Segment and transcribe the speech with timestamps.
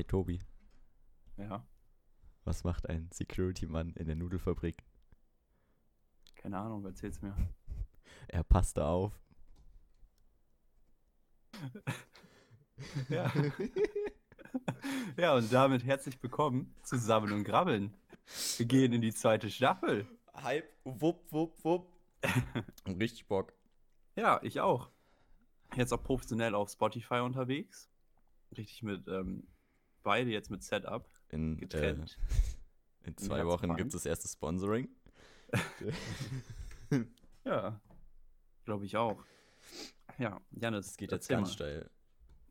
[0.00, 0.40] Ey, Tobi,
[1.36, 1.62] Ja,
[2.44, 4.82] was macht ein Security-Mann in der Nudelfabrik?
[6.36, 7.36] keine Ahnung, erzähl's mir.
[8.28, 9.12] Er passte auf.
[13.10, 13.30] Ja.
[15.18, 17.92] ja, und damit herzlich willkommen zu Sammeln und Grabbeln.
[18.56, 20.06] Wir gehen in die zweite Staffel.
[20.34, 21.92] Hype, wupp, wupp, wupp.
[22.86, 23.52] Richtig Bock.
[24.16, 24.88] Ja, ich auch.
[25.76, 27.90] Jetzt auch professionell auf Spotify unterwegs.
[28.56, 29.46] Richtig mit, ähm,
[30.02, 32.18] beide jetzt mit Setup In, äh, getrennt.
[33.04, 34.88] in zwei Herz Wochen gibt es das erste Sponsoring.
[37.44, 37.80] Ja,
[38.64, 39.24] glaube ich auch.
[40.18, 41.90] Ja, Janis, Es geht jetzt ganz mal, steil.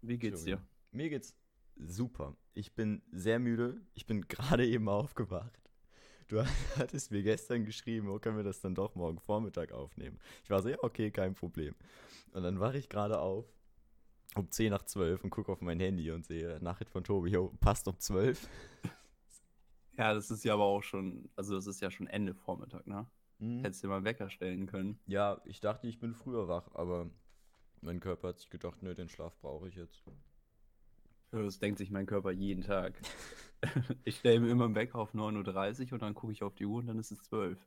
[0.02, 0.62] Wie geht's dir?
[0.91, 1.35] Mir geht's
[1.76, 2.35] super.
[2.54, 3.81] Ich bin sehr müde.
[3.93, 5.59] Ich bin gerade eben aufgewacht.
[6.27, 6.43] Du
[6.77, 10.20] hattest mir gestern geschrieben, oh, können wir das dann doch morgen Vormittag aufnehmen?
[10.43, 11.76] Ich war so, ja, okay, kein Problem.
[12.34, 13.46] Und dann wache ich gerade auf
[14.35, 17.54] um 10 nach 12 und gucke auf mein Handy und sehe Nachricht von Tobi, jo,
[17.60, 18.48] passt um 12.
[19.98, 23.05] Ja, das ist ja aber auch schon, also das ist ja schon Ende Vormittag, ne?
[23.40, 23.60] Hm.
[23.66, 24.98] Hättest dir mal einen Wecker stellen können.
[25.08, 27.10] Ja, ich dachte, ich bin früher wach, aber
[27.82, 30.02] mein Körper hat sich gedacht, nö, den Schlaf brauche ich jetzt.
[31.32, 32.93] Das denkt sich mein Körper jeden Tag.
[34.05, 36.66] ich stelle mir immer einen Wecker auf 9.30 Uhr und dann gucke ich auf die
[36.66, 37.60] Uhr und dann ist es 12.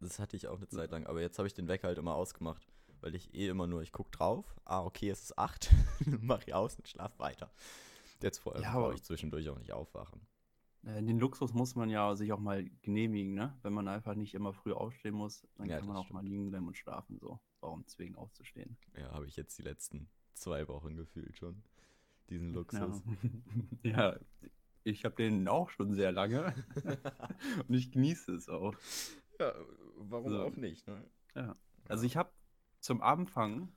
[0.00, 2.16] Das hatte ich auch eine Zeit lang, aber jetzt habe ich den Wecker halt immer
[2.16, 2.66] ausgemacht,
[3.00, 5.70] weil ich eh immer nur, ich gucke drauf, ah, okay, es ist 8,
[6.22, 7.50] mache ich aus und schlaf weiter.
[8.22, 10.20] Jetzt vor allem Ja, brauche ich zwischendurch auch nicht aufwachen.
[10.82, 13.58] Den Luxus muss man ja sich auch mal genehmigen, ne?
[13.62, 16.48] Wenn man einfach nicht immer früh aufstehen muss, dann Ja, kann man auch mal liegen
[16.48, 17.18] bleiben und schlafen.
[17.18, 18.76] So, warum zwingen aufzustehen?
[18.96, 21.62] Ja, habe ich jetzt die letzten zwei Wochen gefühlt schon,
[22.30, 23.02] diesen Ja, Luxus.
[23.82, 24.16] ja
[24.84, 26.54] ich habe den auch schon sehr lange
[27.68, 28.74] und ich genieße es auch.
[29.40, 29.52] Ja,
[29.96, 30.42] warum So.
[30.42, 31.04] auch nicht, ne?
[31.34, 31.56] Ja.
[31.88, 32.30] Also ich habe
[32.86, 33.72] zum Anfang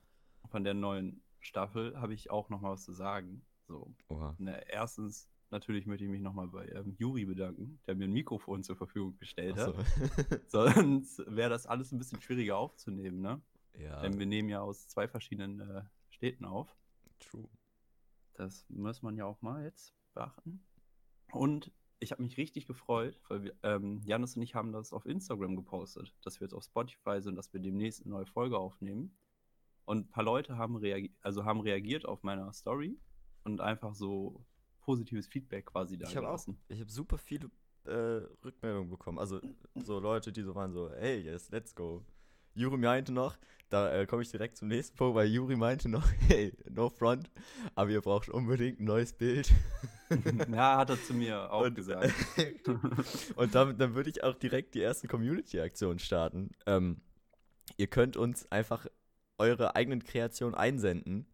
[0.50, 3.44] von der neuen Staffel habe ich auch noch mal was zu sagen.
[3.66, 3.92] So,
[4.38, 8.12] ne, erstens natürlich möchte ich mich noch mal bei ähm, Juri bedanken, der mir ein
[8.12, 10.42] Mikrofon zur Verfügung gestellt Ach hat.
[10.46, 10.68] so.
[10.70, 13.42] Sonst wäre das alles ein bisschen schwieriger aufzunehmen, ne?
[13.76, 16.72] ja, Denn wir nehmen ja aus zwei verschiedenen äh, Städten auf.
[17.18, 17.48] true.
[18.34, 20.64] Das muss man ja auch mal jetzt beachten.
[21.32, 25.06] Und ich habe mich richtig gefreut, weil wir, ähm, Janis und ich haben das auf
[25.06, 29.14] Instagram gepostet, dass wir jetzt auf Spotify sind, dass wir demnächst eine neue Folge aufnehmen.
[29.84, 32.98] Und ein paar Leute haben, reagi also haben reagiert auf meiner Story
[33.44, 34.44] und einfach so
[34.80, 36.58] positives Feedback quasi da Ich habe auch, gelassen.
[36.68, 37.50] ich habe super viele
[37.84, 39.18] äh, Rückmeldungen bekommen.
[39.18, 39.40] Also
[39.74, 42.04] so Leute, die so waren so, hey, yes, let's go.
[42.54, 43.36] Juri meinte noch,
[43.68, 47.30] da äh, komme ich direkt zum nächsten Punkt, weil Juri meinte noch, hey, no front,
[47.74, 49.50] aber ihr braucht unbedingt ein neues Bild.
[50.52, 52.12] ja, hat er zu mir auch Und- gesagt.
[53.36, 56.50] Und damit, dann würde ich auch direkt die erste Community-Aktion starten.
[56.66, 57.00] Ähm,
[57.76, 58.86] ihr könnt uns einfach
[59.38, 61.26] eure eigenen Kreationen einsenden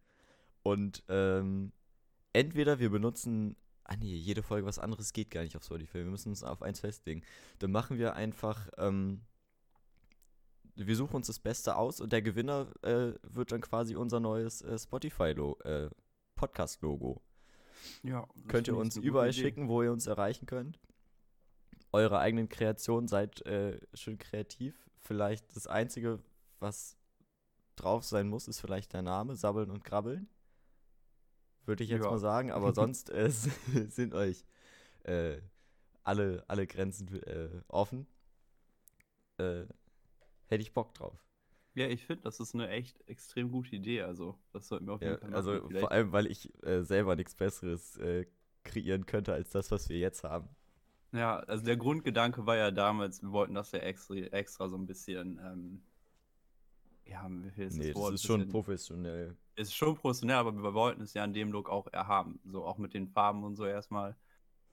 [0.63, 1.73] und ähm,
[2.31, 6.05] entweder wir benutzen, ah nee, jede Folge was anderes geht gar nicht auf Spotify, wir
[6.05, 7.23] müssen uns auf eins festlegen.
[7.59, 9.21] Dann machen wir einfach, ähm,
[10.77, 14.61] wir suchen uns das Beste aus und der Gewinner äh, wird dann quasi unser neues
[14.61, 15.89] äh, Spotify-Lo äh,
[18.03, 19.41] ja, Könnt ihr uns überall Idee.
[19.41, 20.79] schicken, wo ihr uns erreichen könnt.
[21.91, 24.89] Eure eigenen Kreationen, seid äh, schön kreativ.
[25.01, 26.19] Vielleicht das Einzige,
[26.59, 26.97] was
[27.75, 30.27] drauf sein muss, ist vielleicht der Name, Sabbeln und Krabbeln.
[31.65, 32.11] Würde ich jetzt Ja.
[32.11, 33.29] mal sagen, aber sonst äh,
[33.89, 34.45] sind euch
[35.03, 35.37] äh,
[36.03, 37.07] alle, alle Grenzen
[37.67, 38.05] offen.
[39.37, 39.65] Äh,
[40.47, 41.23] hätte ich Bock drauf.
[41.75, 44.01] Ja, ich finde, das ist eine echt extrem gute Idee.
[44.01, 45.35] Also, das sollten wir auf jeden Ja, Fall machen.
[45.35, 48.25] also Vielleicht- vor allem, weil ich äh, selber nichts Besseres äh,
[48.63, 50.49] kreieren könnte als das, was wir jetzt haben.
[51.11, 54.85] Ja, also der Grundgedanke war ja damals, wir wollten das ja extra, extra so ein
[54.87, 55.81] bisschen, ähm,
[57.05, 58.13] ja, wie viel ist nee, das das Wort?
[58.15, 59.37] ist schon professionell.
[59.55, 62.39] ist schon professionell, aber wir wollten es ja in dem Look auch erhaben.
[62.45, 64.15] So auch mit den Farben und so erstmal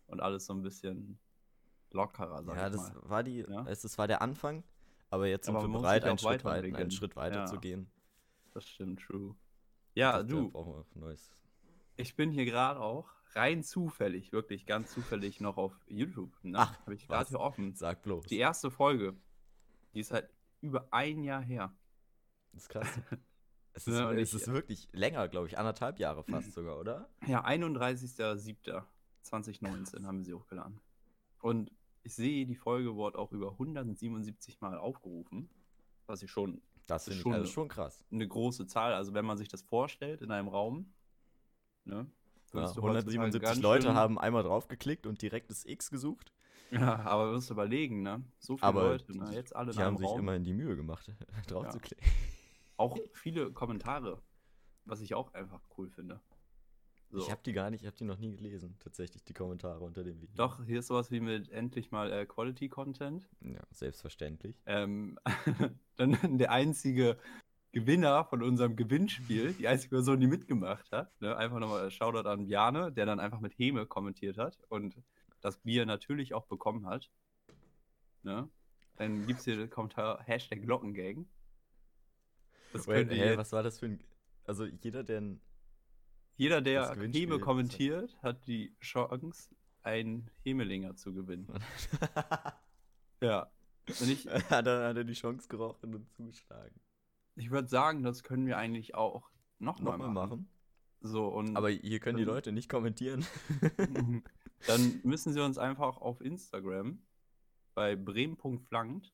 [0.06, 1.18] und alles so ein bisschen
[1.92, 3.00] lockerer, sag Ja, ich das mal.
[3.10, 3.64] war die, Ja.
[3.68, 4.64] es, das war der Anfang,
[5.10, 6.90] aber jetzt sind Aber wir bereit, einen Schritt, weit, einen.
[6.90, 7.46] Schritt weiter Ja.
[7.46, 7.90] zu gehen.
[8.52, 9.34] Das stimmt, true.
[9.94, 10.84] Ja, Das- da du,
[11.96, 16.32] ich bin hier gerade auch rein zufällig, wirklich ganz zufällig noch auf YouTube.
[16.42, 16.58] Ne?
[16.58, 17.74] Ach, habe ich gerade hier offen.
[17.74, 18.26] Sag bloß.
[18.26, 19.16] Die erste Folge,
[19.92, 20.28] die ist halt
[20.60, 21.72] über ein Jahr her.
[22.52, 22.86] Das ist krass.
[23.76, 27.08] Es ist, Ja, und es ist wirklich länger, glaube ich, anderthalb Jahre fast sogar, oder?
[27.26, 30.80] Ja, 31.07.2019 haben wir sie hochgeladen.
[31.40, 31.72] Und
[32.04, 35.48] ich sehe, die Folge wurde auch über 177 Mal aufgerufen,
[36.06, 38.04] was ich schon Das finde ich Schon- also schon krass.
[38.12, 40.92] eine große Zahl, also wenn man sich das vorstellt in einem Raum,
[41.84, 42.06] ne?
[42.52, 45.90] Ja, würdest du heutzutage 177 ganz Leute schön- haben einmal draufgeklickt und direkt das X
[45.90, 46.32] gesucht.
[46.70, 48.22] Ja, aber du musst überlegen, ne?
[48.38, 49.30] So viele Aber Leute, ne?
[49.34, 50.20] Jetzt alle in Die haben sich Raum.
[50.20, 51.10] immerhin die Mühe gemacht,
[51.48, 52.06] draufzuklicken.
[52.76, 54.20] Auch viele Kommentare,
[54.84, 56.20] was ich auch einfach cool finde.
[57.14, 57.20] So.
[57.20, 60.02] Ich habe die gar nicht, ich habe die noch nie gelesen, tatsächlich, die Kommentare unter
[60.02, 60.34] dem Video.
[60.34, 63.28] Doch, hier ist sowas wie mit endlich mal äh, Quality Content.
[63.40, 64.56] Ja, selbstverständlich.
[64.66, 65.16] Ähm,
[65.96, 67.16] dann der einzige
[67.70, 71.20] Gewinner von unserem Gewinnspiel, die einzige Person, die mitgemacht hat.
[71.20, 71.36] Ne?
[71.36, 74.96] Einfach nochmal Shoutout an Bjane, der dann einfach mit Heme kommentiert hat und
[75.40, 77.12] das Bier natürlich auch bekommen hat.
[78.24, 78.48] Ne?
[78.96, 81.28] Dann gibt es hier den Kommentar Hashtag Glockengang.
[82.72, 84.00] Das hä, jetzt- was war das für ein.
[84.46, 85.40] Also jeder, der ein.
[86.36, 89.50] Jeder, der Heme kommentiert, hat die Chance,
[89.82, 91.48] einen Hemelinger zu gewinnen.
[93.20, 93.50] Ja.
[93.86, 96.78] Und ich, hat, er, hat er die Chance gerochen und zugeschlagen.
[97.36, 100.12] ich würde sagen, das können wir eigentlich auch nochmal machen.
[100.12, 100.48] machen.
[101.00, 103.24] So, und Aber hier können die Leute nicht kommentieren.
[104.66, 107.02] dann müssen sie uns einfach auf Instagram
[107.74, 109.12] bei bremen.flankt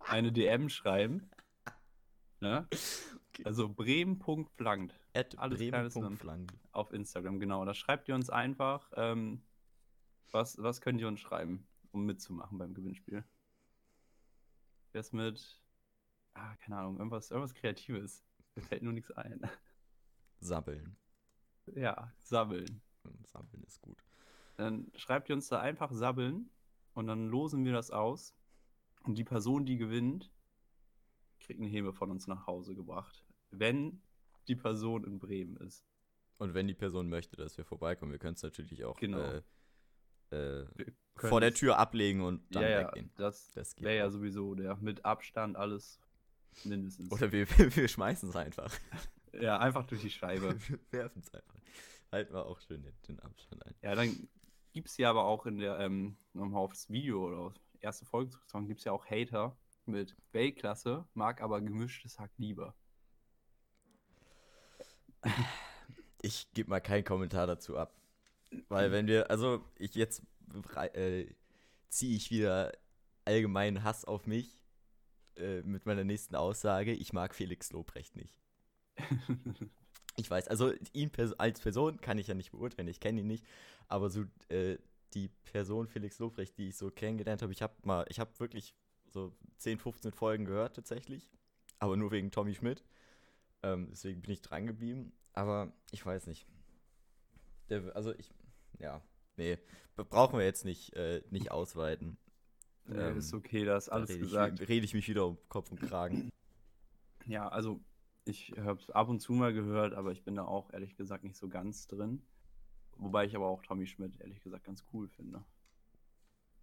[0.00, 1.30] eine DM schreiben.
[2.40, 2.66] Ne?
[2.70, 3.44] Okay.
[3.44, 6.52] Also bremen.flankt At bremen.flank.
[6.72, 7.64] auf Instagram, genau.
[7.64, 9.42] Da schreibt ihr uns einfach, ähm,
[10.30, 13.24] was, was könnt ihr uns schreiben, um mitzumachen beim Gewinnspiel.
[14.92, 15.60] Wer ist mit,
[16.34, 18.24] ah, keine Ahnung, irgendwas, irgendwas Kreatives.
[18.54, 19.40] Mir fällt nur nichts ein.
[20.40, 20.96] Sabbeln.
[21.74, 22.80] Ja, sabbeln.
[23.24, 24.02] Sabbeln ist gut.
[24.56, 26.50] Dann schreibt ihr uns da einfach sabbeln
[26.94, 28.34] und dann losen wir das aus.
[29.02, 30.32] Und die Person, die gewinnt,
[31.40, 33.24] kriegt eine Hebe von uns nach Hause gebracht.
[33.50, 34.02] Wenn
[34.50, 35.84] die Person in Bremen ist.
[36.38, 39.20] Und wenn die Person möchte, dass wir vorbeikommen, wir können es natürlich auch Genau.
[39.20, 39.42] äh,
[40.36, 40.66] äh,
[41.16, 43.10] vor der Tür ablegen und dann ja, ja, weggehen.
[43.16, 46.00] das Das geht wäre ja sowieso der mit Abstand alles
[46.64, 47.10] mindestens.
[47.12, 48.72] Oder wir, wir schmeißen es einfach.
[49.32, 50.56] ja, einfach durch die Scheibe.
[50.68, 51.60] Wir werfen es einfach.
[52.12, 53.74] Halten wir auch schön den, den Abstand ein.
[53.82, 54.28] ja, dann
[54.72, 58.30] gibt es ja aber auch in der, ähm, nochmal aufs Video oder auf erste Folge
[58.30, 59.56] zurückzukommen, gibt es ja auch Hater
[59.86, 62.74] mit Weltklasse, mag aber gemischtes Hack lieber.
[66.22, 67.94] Ich gebe mal keinen Kommentar dazu ab.
[68.68, 70.22] Weil wenn wir, also ich jetzt
[70.92, 71.24] äh,
[71.88, 72.72] ziehe ich wieder
[73.24, 74.62] allgemeinen Hass auf mich
[75.36, 76.92] äh, mit meiner nächsten Aussage.
[76.92, 78.38] Ich mag Felix Lobrecht nicht.
[80.16, 83.26] Ich weiß, also ihn pers als Person kann ich ja nicht beurteilen, ich kenne ihn
[83.26, 83.46] nicht,
[83.88, 84.76] aber so äh,
[85.14, 88.74] die Person Felix Lobrecht, die ich so kennengelernt habe, ich habe mal, ich habe wirklich
[89.08, 91.30] so 10, 15 Folgen gehört tatsächlich,
[91.78, 92.84] aber nur wegen Tommy Schmidt.
[93.62, 96.46] Ähm, deswegen bin ich dran geblieben, aber ich weiß nicht.
[97.68, 98.32] Der, also ich,
[98.78, 99.02] ja,
[99.36, 99.58] nee,
[99.96, 102.16] brauchen wir jetzt nicht, äh, nicht ausweiten.
[102.86, 104.60] Nee, Ähm, ist okay, da ist Da alles rede gesagt.
[104.60, 106.30] Ich, rede ich mich wieder um Kopf und Kragen.
[107.26, 107.80] Ja, also
[108.24, 111.24] ich habe es ab und zu mal gehört, aber ich bin da auch ehrlich gesagt
[111.24, 112.22] nicht so ganz drin.
[112.96, 115.44] Wobei ich aber auch Tommy Schmidt ehrlich gesagt ganz cool finde.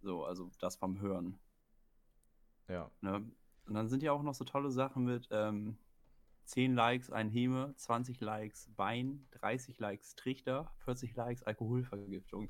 [0.02, 1.38] So, also das vom Hören.
[2.68, 2.90] Ja.
[3.00, 3.30] Ne?
[3.66, 5.76] Und dann sind ja auch noch so tolle Sachen mit ähm,
[6.48, 12.48] 10 Likes ein Heme, 20 Likes Wein, 30 Likes Trichter, 40 Likes Alkoholvergiftung.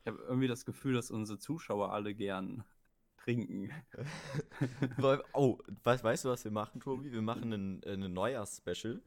[0.00, 2.64] Ich habe irgendwie das Gefühl, dass unsere Zuschauer alle gern
[3.16, 3.70] trinken.
[5.32, 7.12] Oh, weißt, weißt du, was wir machen, Tobi?
[7.12, 9.00] Wir machen einen, äh, einen Neujahrs-Special.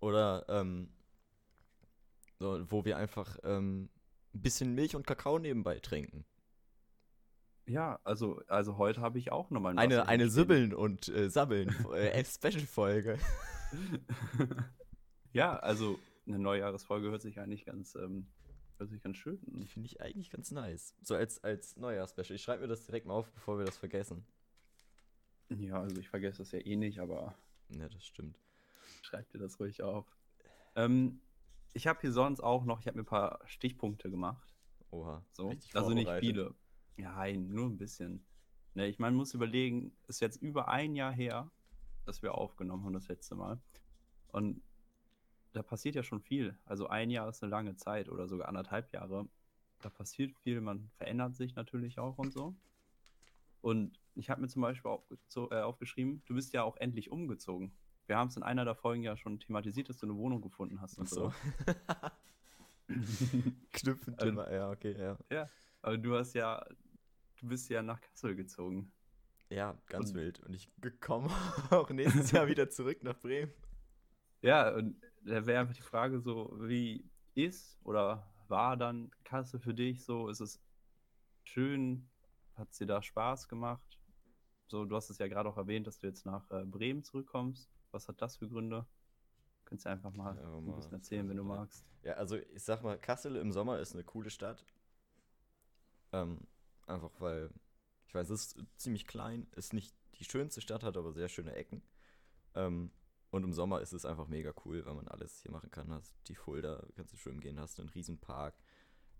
[0.00, 0.90] Oder, ähm,
[2.38, 3.88] so, wo wir einfach ähm,
[4.34, 6.26] ein bisschen Milch und Kakao nebenbei trinken.
[7.66, 12.24] Ja, also, also heute habe ich auch nochmal Eine, eine Sibbeln und äh, Sabbeln äh,
[12.24, 13.18] Special-Folge.
[15.32, 18.26] ja, also eine Neujahresfolge hört sich eigentlich ganz, ähm,
[18.78, 20.94] hört sich ganz schön Die finde ich eigentlich ganz nice.
[21.02, 22.34] So als, als Neujahrs-Special.
[22.34, 24.24] Ich schreibe mir das direkt mal auf, bevor wir das vergessen.
[25.48, 27.34] Ja, also ich vergesse das ja eh nicht, aber
[27.68, 28.38] Ja, das stimmt.
[29.02, 30.06] schreib dir das ruhig auf.
[30.76, 31.20] Ähm,
[31.72, 34.54] ich habe hier sonst auch noch, ich habe mir ein paar Stichpunkte gemacht.
[34.90, 35.24] Oha.
[35.32, 35.52] So.
[35.74, 36.54] Also nicht viele.
[37.00, 38.24] Ja, nein, nur ein bisschen.
[38.74, 41.50] Ne, ich meine, muss überlegen, ist jetzt über ein Jahr her,
[42.04, 43.60] dass wir aufgenommen haben das letzte Mal.
[44.28, 44.62] Und
[45.52, 46.56] da passiert ja schon viel.
[46.64, 49.28] Also ein Jahr ist eine lange Zeit oder sogar anderthalb Jahre.
[49.80, 52.54] Da passiert viel, man verändert sich natürlich auch und so.
[53.60, 54.90] Und ich habe mir zum Beispiel
[55.36, 57.72] äh, aufgeschrieben, du bist ja auch endlich umgezogen.
[58.06, 60.80] Wir haben es in einer der Folgen ja schon thematisiert, dass du eine Wohnung gefunden
[60.80, 61.30] hast und so.
[61.30, 61.34] so.
[63.72, 64.96] Knüpfenthema, ja, okay,
[65.30, 65.48] ja.
[65.82, 66.64] Aber du hast ja,
[67.40, 68.92] du bist ja nach Kassel gezogen.
[69.48, 70.40] Ja, ganz Und- wild.
[70.40, 70.70] Und ich
[71.00, 71.28] komme
[71.70, 73.52] auch nächstes Jahr wieder zurück nach Bremen.
[74.42, 77.04] Ja, und da wäre einfach die Frage so, wie
[77.34, 80.28] ist oder war dann Kassel für dich so?
[80.28, 80.60] Ist es
[81.44, 82.08] schön?
[82.54, 83.98] Hat es dir da Spaß gemacht?
[84.68, 87.68] So, du hast es ja gerade auch erwähnt, dass du jetzt nach äh, Bremen zurückkommst.
[87.90, 88.86] Was hat das für Gründe?
[89.64, 91.84] Könntest du einfach mal Ja, ein bisschen erzählen, wenn du magst.
[92.02, 94.64] Ja, also ich sag mal, Kassel im Sommer ist eine coole Stadt.
[96.12, 96.38] Ähm,
[96.90, 97.50] einfach weil,
[98.06, 101.54] ich weiß, es ist ziemlich klein, ist nicht die schönste Stadt, hat aber sehr schöne
[101.54, 101.82] Ecken.
[102.54, 102.90] Ähm,
[103.30, 105.92] Und im Sommer ist es einfach mega cool, weil man alles hier machen kann.
[105.92, 108.54] Hast die Fulda, kannst du schwimmen gehen, hast einen Riesenpark.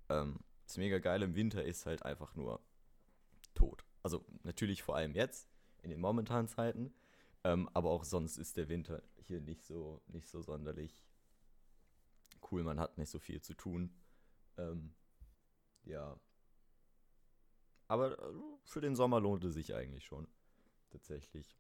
[0.09, 1.23] Ähm, ist mega geil.
[1.23, 2.61] Im Winter ist halt einfach nur
[3.55, 3.85] tot.
[4.03, 5.49] Also natürlich vor allem jetzt,
[5.83, 6.93] in den momentanen Zeiten.
[7.45, 11.05] Ähm, aber auch sonst ist der Winter hier nicht so, nicht so sonderlich
[12.51, 12.65] cool.
[12.65, 13.95] Man hat nicht so viel zu tun.
[14.59, 14.93] Ähm,
[15.85, 16.19] ja.
[17.91, 18.33] Aber äh,
[18.63, 20.29] für den Sommer lohnt es sich eigentlich schon.
[20.91, 21.59] Tatsächlich.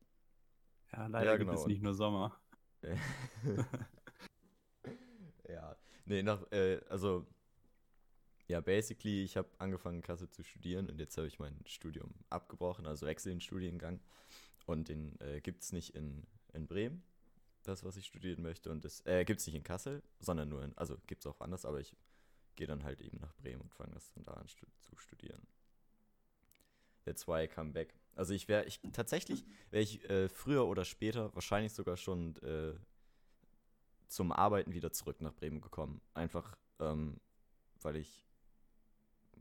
[0.92, 1.60] Ja, leider Ja, gibt genau.
[1.60, 2.40] es nicht nur Sommer.
[5.48, 5.76] ja.
[6.04, 7.26] Nee, nach, äh, also,
[8.46, 12.14] ja, basically, ich habe angefangen, in Kassel zu studieren und jetzt habe ich mein Studium
[12.28, 13.98] abgebrochen, also wechsle den Studiengang.
[14.66, 17.02] Und den äh, gibt es nicht in, in Bremen,
[17.64, 18.70] das, was ich studieren möchte.
[18.70, 21.40] Und das äh, gibt es nicht in Kassel, sondern nur in, also gibt es auch
[21.40, 21.96] anders, aber ich
[22.54, 25.44] gehe dann halt eben nach Bremen und fange das dann da an zu studieren.
[27.10, 27.92] That's why I come back.
[28.14, 32.74] Also ich wäre, ich tatsächlich wäre ich äh, früher oder später, wahrscheinlich sogar schon äh,
[34.06, 36.00] zum Arbeiten wieder zurück nach Bremen gekommen.
[36.14, 37.18] Einfach, ähm,
[37.82, 38.24] weil ich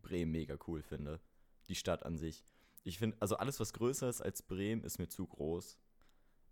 [0.02, 1.20] Bremen mega cool finde.
[1.68, 2.44] Die Stadt an sich.
[2.84, 5.78] Ich finde, also alles, was größer ist als Bremen, ist mir zu groß.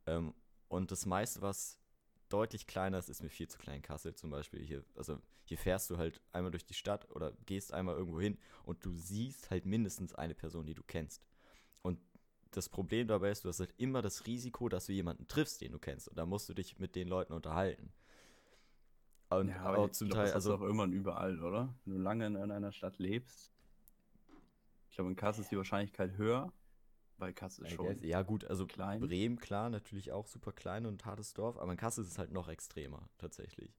[0.06, 0.36] Ähm,
[0.68, 1.80] und das meiste, was
[2.30, 3.82] deutlich kleiner ist, ist mir viel zu klein.
[3.82, 4.62] Kassel zum Beispiel.
[4.64, 8.38] Hier, also hier fährst du halt einmal durch die Stadt oder gehst einmal irgendwo hin
[8.64, 11.24] und du siehst halt mindestens eine Person, die du kennst.
[11.82, 12.00] Und
[12.52, 15.72] das Problem dabei ist, du hast halt immer das Risiko, dass du jemanden triffst, den
[15.72, 16.08] du kennst.
[16.08, 17.94] Und da musst du dich mit den Leuten unterhalten.
[19.30, 21.74] Und ja, aber zum glaub, Teil, das also du auch irgendwann überall, oder?
[21.86, 23.52] Wenn du lange in einer Stadt lebst.
[24.90, 26.52] Ich glaube, in Kassel ist die Wahrscheinlichkeit höher,
[27.18, 28.04] weil Kassel ist schon.
[28.04, 29.00] ja gut, also klein.
[29.02, 32.32] Bremen, klar, natürlich auch super klein und hartes Dorf, aber in Kassel ist es halt
[32.32, 33.78] noch extremer, tatsächlich.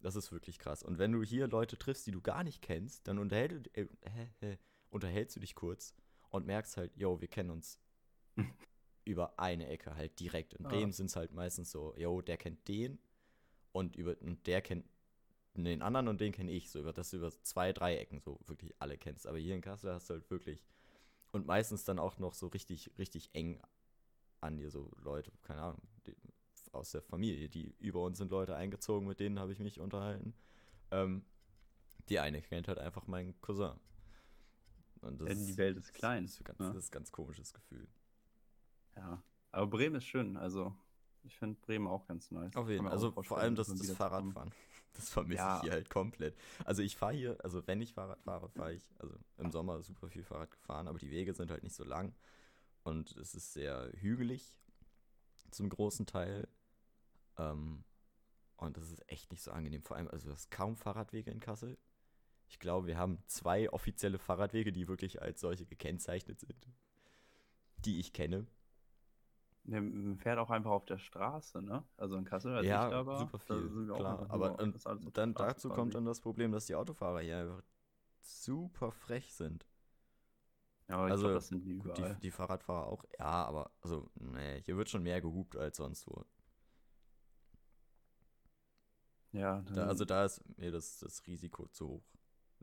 [0.00, 0.82] Das ist wirklich krass.
[0.82, 4.28] Und wenn du hier Leute triffst, die du gar nicht kennst, dann unterhält, äh, hä,
[4.40, 4.58] hä,
[4.90, 5.94] unterhältst du dich kurz
[6.30, 7.80] und merkst halt, yo, wir kennen uns
[9.04, 10.54] über eine Ecke halt direkt.
[10.54, 10.68] In Ah.
[10.68, 13.00] Bremen sind es halt meistens so, yo, der kennt den
[13.72, 14.86] und, über, und der kennt
[15.54, 18.38] den anderen und den kenne ich, so über dass du über zwei, drei Ecken so
[18.46, 19.26] wirklich alle kennst.
[19.26, 20.64] Aber hier in Kassel hast du halt wirklich
[21.32, 23.60] und meistens dann auch noch so richtig, richtig eng
[24.40, 26.16] an dir, so Leute, keine Ahnung, die,
[26.72, 30.34] aus der Familie, die über uns sind Leute eingezogen, mit denen habe ich mich unterhalten.
[30.90, 31.24] Ähm,
[32.08, 33.78] die eine kennt halt einfach meinen Cousin.
[35.00, 36.66] Und Ja, die Welt ist klein, Das ist, ganz, ne?
[36.66, 37.88] das ist ein ganz komisches Gefühl.
[38.96, 39.22] Ja.
[39.52, 40.36] Aber Bremen ist schön.
[40.36, 40.74] Also,
[41.24, 42.54] ich finde Bremen auch ganz nice.
[42.56, 42.92] Auf jeden Fall.
[42.92, 43.90] Also vor allem das, das.
[43.92, 44.52] Fahrradfahren.
[44.94, 45.56] Das vermisse Ja.
[45.56, 46.36] ich hier halt komplett.
[46.64, 50.08] Also ich fahre hier, also wenn ich Fahrrad fahre, fahre ich, also im Sommer super
[50.08, 52.14] viel Fahrrad gefahren, aber die Wege sind halt nicht so lang
[52.82, 54.56] und es ist sehr hügelig
[55.50, 56.48] zum großen Teil.
[57.36, 57.84] Ähm,
[58.56, 59.82] und das ist echt nicht so angenehm.
[59.82, 61.78] Vor allem, also du hast kaum Fahrradwege in Kassel.
[62.48, 66.66] Ich glaube, wir haben zwei offizielle Fahrradwege, die wirklich als solche gekennzeichnet sind,
[67.84, 68.46] die ich kenne.
[69.70, 71.84] Der man fährt auch einfach auf der Straße, ne?
[71.96, 74.18] Also in Kassel, als ja, ich da war, super viel, auch klar.
[74.20, 77.62] einfach Aber und dann dazu kommt dann das Problem, dass die Autofahrer hier einfach
[78.22, 79.66] super frech sind.
[80.88, 82.16] Ja, aber also, glaube, das sind die Gut, die, überall.
[82.22, 86.24] die Fahrradfahrer auch, ja, aber also, nee, hier wird schon mehr gehupt als sonst wo.
[89.32, 92.04] ja, Da, also da ist mir das, das Risiko zu hoch.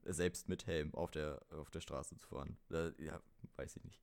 [0.04, 2.58] Selbst mit Helm auf der, auf der Straße zu fahren.
[2.70, 3.20] Da, ja,
[3.56, 4.02] weiß ich nicht.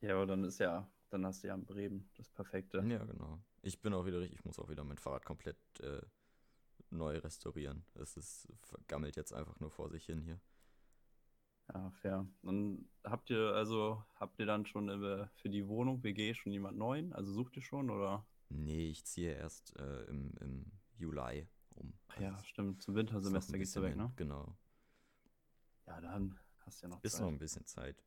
[0.00, 2.78] Ja, aber dann ist ja, dann hast du ja in Bremen das Perfekte.
[2.86, 3.40] Ja, genau.
[3.62, 6.00] Ich bin auch wieder richtig, ich muss auch wieder mein Fahrrad komplett äh,
[6.90, 7.84] neu restaurieren.
[7.94, 10.40] Es ist vergammelt jetzt einfach nur vor sich hin hier.
[11.72, 12.26] Ja, fair.
[12.42, 16.76] Dann habt ihr, also, habt ihr dann schon äh, für die Wohnung WG schon jemand
[16.78, 17.12] neuen?
[17.12, 18.26] Also sucht ihr schon oder?
[18.48, 21.92] Nee, ich ziehe erst äh, im, im Juli um.
[22.08, 22.82] Ach ja, Also, stimmt.
[22.82, 23.98] Zum Wintersemester gehst du weg, hin.
[23.98, 24.12] ne?
[24.16, 24.56] Genau.
[25.86, 27.20] Ja, dann hast du ja noch Ist Zeit.
[27.22, 28.02] noch ein bisschen Zeit.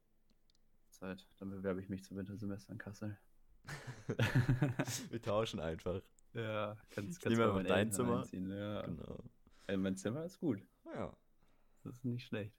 [0.94, 1.28] Zeit.
[1.38, 3.18] Dann bewerbe ich mich zum Wintersemester in Kassel.
[5.10, 6.02] Wir tauschen einfach.
[6.34, 8.20] Ja, kannst, bei einfach meinen dein Zimmer.
[8.20, 8.82] einziehen, Ja.
[8.86, 9.24] Genau.
[9.68, 10.62] Äh, mein Zimmer ist gut.
[10.86, 11.16] Ja.
[11.84, 12.56] Das ist nicht schlecht.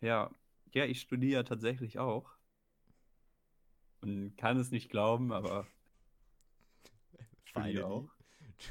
[0.00, 0.30] Ja,
[0.72, 2.32] ja, ich studiere tatsächlich auch.
[4.00, 5.66] Und kann es nicht glauben, aber
[7.44, 7.82] Finally.
[7.82, 8.10] auch.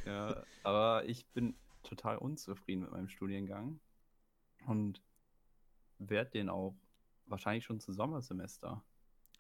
[0.06, 3.80] Ja, aber ich bin total unzufrieden mit meinem Studiengang
[4.66, 5.02] und
[6.00, 6.76] werde den auch
[7.30, 8.84] wahrscheinlich schon zu Sommersemester.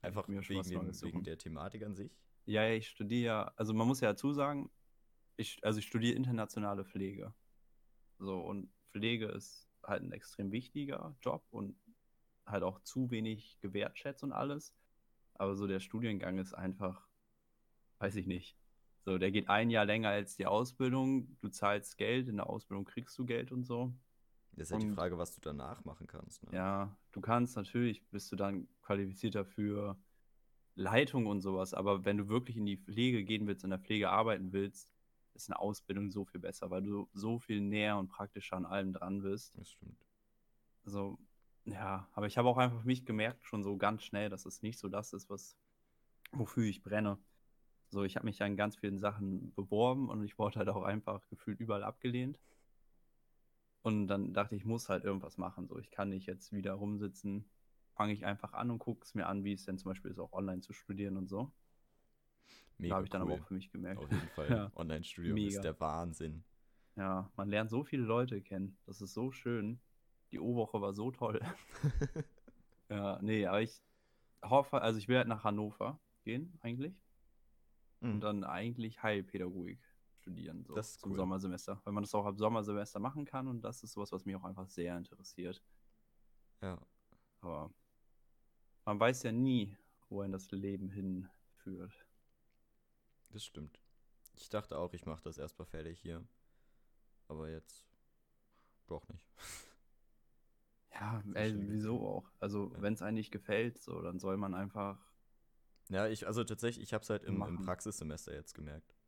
[0.02, 2.12] Einfach mir schon wegen, Neues wegen der Thematik an sich.
[2.46, 4.70] Ja, ja, ich studiere, ja- also man muss ja dazu sagen,
[5.38, 7.34] ich, also ich studiere internationale Pflege.
[8.18, 11.78] So, und Pflege ist halt ein extrem wichtiger Job und
[12.46, 14.74] halt auch zu wenig gewertschätzt und alles.
[15.36, 17.08] Aber so der Studiengang ist einfach,
[18.00, 18.58] weiß ich nicht.
[19.06, 21.38] So, der geht ein Jahr länger als die Ausbildung.
[21.40, 23.94] Du zahlst Geld, in der Ausbildung kriegst du Geld und so.
[24.54, 26.44] Das ist ja die Und- Frage, was du danach machen kannst.
[26.44, 26.50] Ne?
[26.54, 29.98] Ja, du kannst natürlich, bist du dann qualifizierter für
[30.76, 34.10] Leitung und sowas, aber wenn du wirklich in die Pflege gehen willst, in der Pflege
[34.10, 34.92] arbeiten willst,
[35.34, 38.92] ist eine Ausbildung so viel besser, weil du so viel näher und praktischer an allem
[38.94, 39.58] dran bist.
[39.58, 40.06] Das stimmt.
[40.86, 41.18] Also,
[41.66, 44.62] ja, aber ich habe auch einfach für mich gemerkt, schon so ganz schnell, dass es
[44.62, 45.56] nicht so das ist, was,
[46.32, 47.18] wofür ich brenne.
[47.90, 50.84] So, ich habe mich ja in ganz vielen Sachen beworben und ich wurde halt auch
[50.84, 52.40] einfach gefühlt überall abgelehnt.
[53.82, 55.68] Und dann dachte ich, ich muss halt irgendwas machen.
[55.68, 57.50] So, ich kann nicht jetzt wieder rumsitzen.
[57.94, 60.20] Fange ich einfach an und gucke es mir an, wie es denn zum Beispiel ist,
[60.20, 61.52] auch online zu studieren und so.
[62.78, 63.32] Mega da habe ich dann cool.
[63.34, 64.02] aber auch für mich gemerkt.
[64.02, 64.50] Auf jeden Fall.
[64.50, 64.72] Ja.
[64.76, 66.44] Online-Studium ist der Wahnsinn.
[66.96, 68.78] Ja, man lernt so viele Leute kennen.
[68.86, 69.80] Das ist so schön.
[70.32, 71.40] Die O-Woche war so toll.
[72.90, 73.82] ja, nee, aber ich
[74.44, 76.94] hoffe, also ich werde nach Hannover gehen, eigentlich.
[78.02, 78.22] Und Mhm.
[78.22, 79.80] dann eigentlich Heilpädagogik
[80.30, 81.18] studieren, so Das ist zum cool.
[81.18, 81.82] Sommersemester.
[81.84, 84.44] Weil man das auch ab Sommersemester machen kann und das ist sowas, was mich auch
[84.44, 85.64] einfach sehr interessiert.
[86.62, 86.80] Ja.
[87.42, 87.72] Aber
[88.86, 89.76] man weiß ja nie,
[90.10, 91.94] wohin das Leben hinführt.
[93.30, 93.80] Das stimmt.
[94.36, 96.24] Ich dachte auch, ich mache das erstmal fertig hier.
[97.28, 97.86] Aber jetzt
[98.88, 99.26] doch nicht.
[100.92, 102.30] Ja, ey, wieso auch?
[102.42, 102.82] Also, Ja.
[102.82, 105.00] wenn es einem nicht gefällt, so, dann soll man einfach.
[105.88, 107.62] Ja, ich, also tatsächlich, ich habe es halt im, im.
[107.62, 108.99] Praxissemester jetzt gemerkt.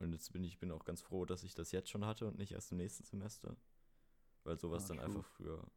[0.00, 2.38] Und jetzt bin ich bin auch ganz froh, dass ich das jetzt schon hatte und
[2.38, 3.56] nicht erst im nächsten Semester.
[4.44, 5.06] Weil sowas Ah, dann true.
[5.06, 5.70] einfach früher,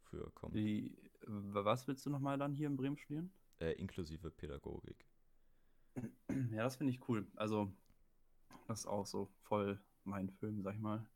[0.00, 0.54] früher kommt.
[0.54, 3.30] Wie, was willst du nochmal dann hier in Bremen studieren?
[3.60, 5.06] Äh, inklusive Pädagogik.
[6.50, 7.26] Ja, das finde ich cool.
[7.36, 7.70] Also,
[8.66, 11.06] das ist auch so voll mein Film, sag ich mal.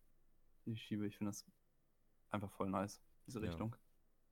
[0.66, 1.46] Ich schiebe, ich finde das
[2.30, 3.46] einfach voll nice, diese Ja.
[3.48, 3.74] Richtung.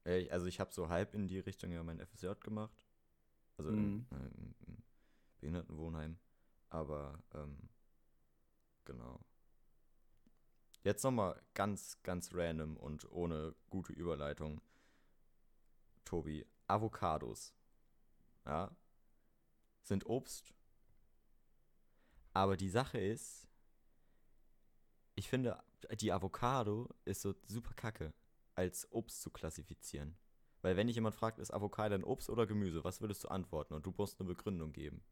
[0.04, 2.84] Äh, ich- also ich habe so halb in die Richtung ja mein FSJ gemacht.
[3.56, 4.06] Also im, Mhm.
[4.10, 4.82] äh, im, im
[5.40, 6.18] Behindertenwohnheim.
[6.68, 7.56] Aber ähm,
[8.84, 9.20] genau.
[10.82, 14.60] Jetzt nochmal ganz, ganz random und ohne gute Überleitung.
[16.04, 17.54] Tobi, Avocados.
[18.44, 18.76] Ja.
[19.82, 20.54] Sind Obst.
[22.34, 23.48] Aber die Sache ist,
[25.14, 25.62] ich finde,
[26.00, 28.12] die Avocado ist so super kacke,
[28.54, 30.16] als Obst zu klassifizieren.
[30.60, 33.74] Weil wenn dich jemand fragt, ist Avocado ein Obst oder Gemüse, was würdest du antworten?
[33.74, 35.02] Und du musst eine Begründung geben.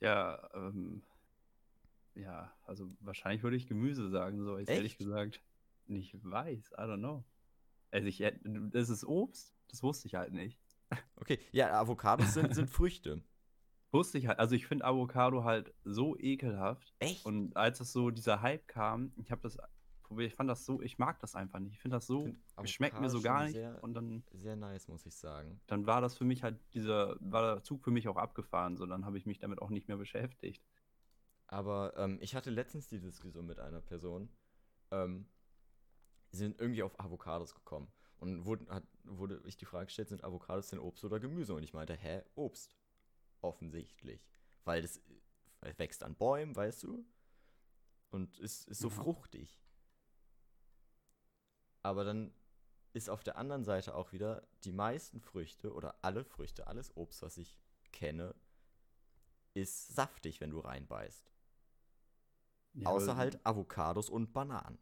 [0.00, 1.02] Ja, ähm,
[2.16, 5.40] ja, also wahrscheinlich würde ich Gemüse sagen, so ich ehrlich gesagt
[5.86, 6.72] nicht weiß.
[6.72, 7.24] I don't know.
[7.90, 8.22] Also ich,
[8.72, 10.60] das ist Obst, das wusste ich halt nicht.
[11.16, 13.22] Okay, ja, Avocados sind, sind Früchte.
[13.92, 16.92] Wusste ich halt, also ich finde Avocado halt so ekelhaft.
[16.98, 17.24] Echt?
[17.24, 19.56] Und als das so, dieser Hype kam, ich habe das
[20.02, 21.72] probiert, ich fand das so, ich mag das einfach nicht.
[21.74, 23.54] Ich finde das so, find schmeckt mir so gar nicht.
[23.54, 25.60] sehr- Und dann, Sehr nice, muss ich sagen.
[25.68, 28.76] dann war das für mich halt dieser, war der Zug für mich auch abgefahren.
[28.76, 30.62] So, dann habe ich mich damit auch nicht mehr beschäftigt.
[31.48, 34.28] Aber ähm, ich hatte letztens die Diskussion mit einer Person.
[34.90, 35.28] Ähm,
[36.32, 37.92] sie sind irgendwie auf Avocados gekommen.
[38.18, 41.54] Und wurde, hat, wurde ich die Frage gestellt, sind Avocados denn Obst oder Gemüse?
[41.54, 42.76] Und ich meinte, hä, Obst.
[43.42, 44.26] Offensichtlich.
[44.64, 44.98] Weil das
[45.60, 47.04] äh, wächst an Bäumen, weißt du?
[48.10, 48.94] Und ist, ist so Mhm.
[48.94, 49.60] fruchtig.
[51.82, 52.34] Aber dann
[52.94, 57.22] ist auf der anderen Seite auch wieder, die meisten Früchte oder alle Früchte, alles Obst,
[57.22, 57.58] was ich
[57.92, 58.34] kenne,
[59.54, 61.35] ist saftig, wenn du reinbeißt.
[62.76, 64.78] Ja, Außer halt Avocados und Bananen.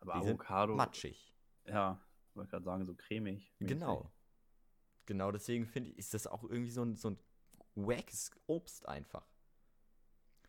[0.00, 1.34] Aber die Avocado, Matschig.
[1.66, 3.52] ja, ich wollte gerade sagen, so cremig.
[3.58, 3.78] mäßig.
[3.78, 4.10] Genau.
[5.06, 7.18] Genau deswegen finde ich, ist das auch irgendwie so ein, so ein
[7.74, 9.26] wackes Obst einfach.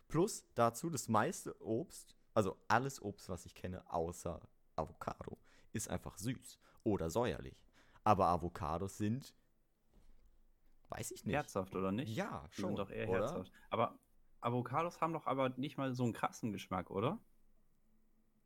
[0.08, 4.40] Plus dazu das meiste Obst, also alles Obst, was ich kenne, außer
[4.76, 5.38] Avocado,
[5.72, 7.64] ist einfach süß oder säuerlich.
[8.04, 9.34] Aber Avocados sind,
[10.90, 11.34] weiß ich nicht.
[11.34, 12.14] Herzhaft, oder nicht?
[12.14, 12.70] Ja, Die schon.
[12.70, 13.20] sind doch eher oder?
[13.20, 13.52] herzhaft.
[13.70, 13.98] Aber
[14.44, 17.18] Avocados haben doch aber nicht mal so einen krassen Geschmack, oder?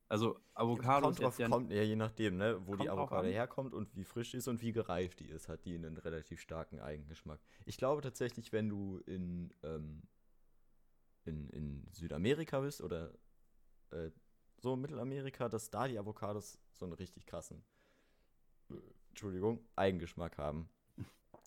[0.08, 3.94] Also Avocados kommt drauf, ja, kommt, ja, je nachdem, ne, wo die Avocado herkommt und
[3.94, 7.40] wie frisch die ist und wie gereift die ist, hat die einen relativ starken Eigengeschmack.
[7.66, 10.02] Ich glaube tatsächlich, wenn du in, ähm,
[11.24, 13.12] in, in Südamerika bist oder
[13.90, 14.10] äh,
[14.56, 17.62] so Mittelamerika, dass da die Avocados so einen richtig krassen,
[18.70, 18.74] äh,
[19.10, 20.70] Entschuldigung, Eigengeschmack haben.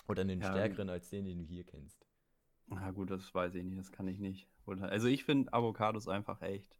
[0.07, 2.05] Oder einen Ja, stärkeren als den, den du hier kennst.
[2.71, 4.47] Na gut, das weiß ich nicht, das kann ich nicht.
[4.65, 6.79] Also ich finde Avocados einfach echt,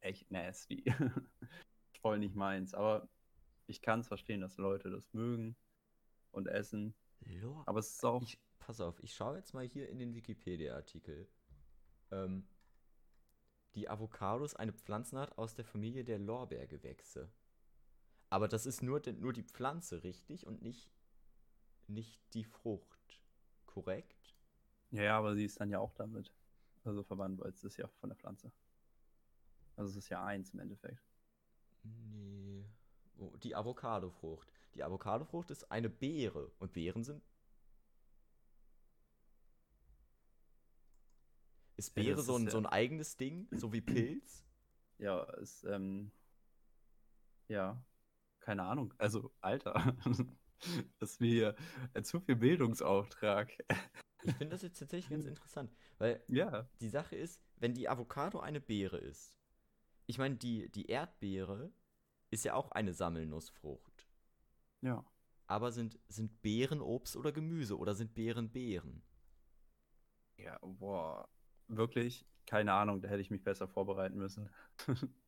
[0.00, 0.84] echt nasty.
[2.02, 2.74] Voll nicht meins.
[2.74, 3.08] Aber
[3.66, 5.56] ich kann es verstehen, dass Leute das mögen
[6.30, 6.94] und essen.
[7.20, 8.22] Lor Aber es ist auch.
[8.22, 11.26] Ich, pass auf, ich schaue jetzt mal hier in den Wikipedia-Artikel.
[12.10, 12.46] Ähm,
[13.74, 17.32] die Avocado ist eine Pflanzenart aus der Familie der Lorbeergewächse.
[18.28, 20.46] Aber das ist nur, nur die Pflanze, richtig?
[20.46, 20.90] Und nicht,
[21.86, 23.22] nicht die Frucht.
[23.64, 24.31] Korrekt?
[24.92, 26.32] Ja, ja, aber sie ist dann ja auch damit.
[26.84, 28.52] Also verwandt, weil es ist ja von der Pflanze.
[29.76, 31.02] Also es ist ja eins im Endeffekt.
[31.82, 32.64] Nee.
[33.18, 34.52] Oh, die Avocadofrucht.
[34.74, 37.22] Die Avocadofrucht ist eine Beere und Beeren sind.
[41.76, 44.44] Ist Beere ja, so, ein, ist, so ein eigenes Ding, so wie Pilz?
[44.98, 46.12] Ja, ist, ähm,
[47.48, 47.82] ja,
[48.40, 48.92] keine Ahnung.
[48.98, 49.96] Also, Alter,
[50.98, 51.54] das ist mir
[51.94, 53.52] äh, zu viel Bildungsauftrag.
[54.24, 58.40] Ich finde das jetzt tatsächlich ganz interessant, weil Ja, die Sache ist, wenn die Avocado
[58.40, 59.36] eine Beere ist,
[60.06, 61.72] ich meine, die, die Erdbeere
[62.30, 64.08] ist ja auch eine Sammelnussfrucht.
[64.82, 65.04] ja.
[65.46, 69.04] Aber sind, sind Beeren Obst oder Gemüse oder sind Beeren Beeren?
[70.36, 71.28] Ja, boah,
[71.68, 74.50] wirklich, keine Ahnung, da hätte ich mich besser vorbereiten müssen.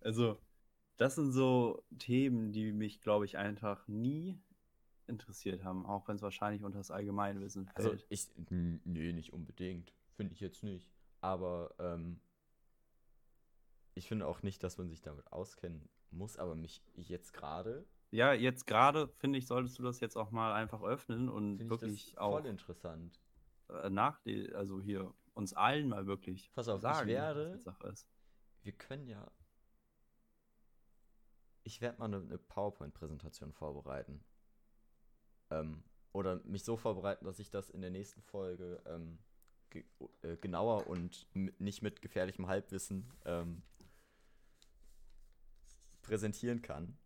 [0.00, 0.38] Also,
[0.96, 4.40] das sind so Themen, die mich, glaube ich, einfach nie
[5.08, 8.06] interessiert haben, auch wenn es wahrscheinlich unter das Allgemeinwissen Also fällt.
[8.08, 9.92] ich, n- nee, nicht unbedingt.
[10.16, 10.90] Finde ich jetzt nicht.
[11.20, 12.20] Aber ähm,
[13.94, 18.32] ich finde auch nicht, dass man sich damit auskennen muss, aber mich jetzt gerade Ja,
[18.32, 22.10] jetzt gerade, finde ich, solltest du das jetzt auch mal einfach öffnen und ich wirklich
[22.12, 23.20] das auch voll interessant.
[23.68, 24.20] äh, nach,
[24.54, 28.08] also hier uns allen mal wirklich Pass auf, ich sagen, werde- Sache ist.
[28.62, 29.30] Wir können ja.
[31.64, 34.24] Ich werde mal eine, eine PowerPoint-Präsentation vorbereiten.
[35.50, 35.82] Ähm,
[36.12, 39.18] oder mich so vorbereiten, dass ich das in der nächsten Folge ähm,
[39.70, 39.84] ge
[40.22, 43.62] äh, genauer und nicht mit gefährlichem Halbwissen ähm,
[46.02, 46.96] präsentieren kann.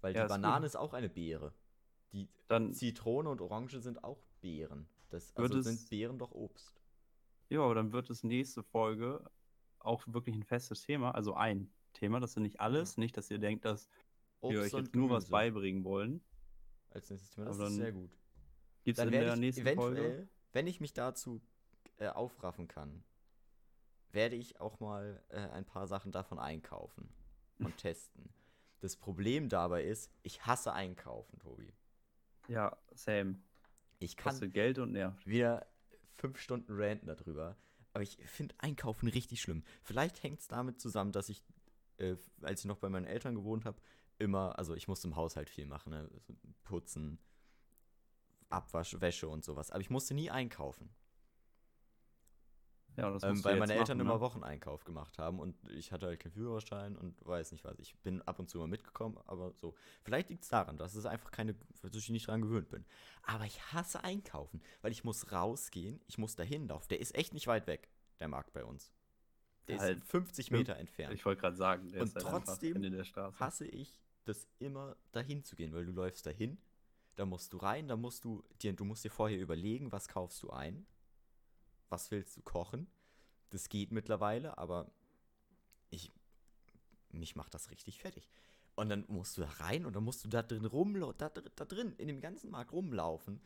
[0.00, 0.28] Weil Ja, die ist.
[0.28, 1.52] Banane ist auch eine Beere.
[2.12, 4.86] Die Dann, Zitrone und Orange sind auch Beeren.
[5.10, 6.80] Das, also es- sind Beeren doch Obst.
[7.50, 9.24] ja, aber dann wird es nächste Folge
[9.80, 13.38] auch wirklich ein festes Thema, also ein Thema, das ist nicht alles, nicht, dass ihr
[13.38, 13.88] denkt, dass
[14.42, 16.20] wir euch und jetzt nur was beibringen wollen.
[16.90, 17.46] Als nächstes Thema.
[17.46, 18.10] Das ist sehr gut.
[18.84, 20.28] Gibt es Dann in der ich nächsten eventuell, Folge?
[20.52, 21.40] wenn ich mich dazu
[21.98, 23.04] äh, aufraffen kann,
[24.12, 27.08] werde ich auch mal äh, ein paar Sachen davon einkaufen
[27.58, 28.30] und testen.
[28.80, 31.74] Das Problem dabei ist, ich hasse einkaufen, Tobi.
[32.46, 33.38] Ja, same.
[33.98, 35.26] Ich kann Kostet Geld und nervt.
[35.26, 35.66] wieder
[36.14, 37.56] fünf Stunden ranten darüber.
[37.92, 39.64] Aber ich finde Einkaufen richtig schlimm.
[39.82, 41.42] Vielleicht hängt es damit zusammen, dass ich,
[41.98, 43.80] äh, als ich noch bei meinen Eltern gewohnt habe,
[44.18, 46.08] immer, also ich musste im Haushalt viel machen, ne?
[46.26, 47.18] So putzen,
[48.48, 49.70] Abwasch, Wäsche und sowas.
[49.70, 50.90] Aber ich musste nie einkaufen.
[52.96, 54.20] Ja, Ähm, weil meine Eltern machen, immer ne?
[54.20, 57.78] Wocheneinkauf gemacht haben und ich hatte halt keinen Führerschein und weiß nicht was.
[57.78, 59.76] Ich bin ab und zu mal mitgekommen, aber so.
[60.02, 62.84] Vielleicht liegt es daran, dass es einfach keine, dass ich nicht dran gewöhnt bin.
[63.22, 66.88] Aber ich hasse Einkaufen, weil ich muss rausgehen, ich muss dahin laufen.
[66.88, 68.90] Der ist echt nicht weit weg, der Markt bei uns.
[69.68, 71.14] Der Halt ist 50 fünf- Meter entfernt.
[71.14, 73.38] Ich wollte gerade sagen, der Und ist halt trotzdem Ende der Straße.
[73.38, 76.58] hasse ich das immer dahin zu gehen, weil du läufst dahin,
[77.16, 80.42] da musst du rein, da musst du dir, du musst dir vorher überlegen, was kaufst
[80.42, 80.86] du ein,
[81.88, 82.86] was willst du kochen.
[83.50, 84.90] Das geht mittlerweile, aber
[85.90, 86.12] ich,
[87.10, 88.28] mich macht das richtig fertig.
[88.76, 91.64] Und dann musst du da rein und dann musst du da drin rumlaufen, da, da
[91.64, 93.40] drin, in dem ganzen Markt rumlaufen.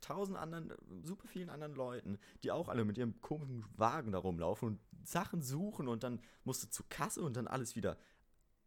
[0.00, 4.68] Tausend anderen, super vielen anderen Leuten, die auch alle mit ihrem komischen Wagen da rumlaufen
[4.68, 7.96] und Sachen suchen und dann musst du zur Kasse und dann alles wieder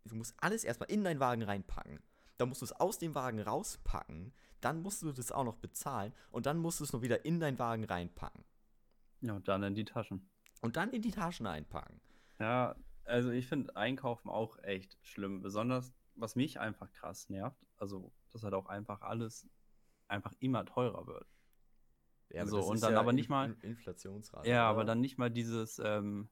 [0.06, 2.00] du musst alles erstmal in deinen Wagen reinpacken.
[2.38, 4.34] Dann musst du es aus dem Wagen rauspacken.
[4.62, 6.14] Dann musst du das auch noch bezahlen.
[6.32, 8.44] Und dann musst du es noch wieder in deinen Wagen reinpacken.
[9.22, 10.30] Ja, und dann in die Taschen.
[10.62, 12.00] Und dann in die Taschen einpacken.
[12.40, 15.42] Ja, also ich finde Einkaufen auch echt schlimm.
[15.42, 19.48] Besonders, was mich einfach krass nervt, also dass halt auch einfach alles
[20.08, 21.28] einfach immer teurer wird.
[22.30, 24.48] Ja, So, und dann ja aber nicht mal- In Inflationsrate.
[24.50, 24.70] Ja, oder?
[24.70, 26.30] aber dann nicht mal dieses, ähm,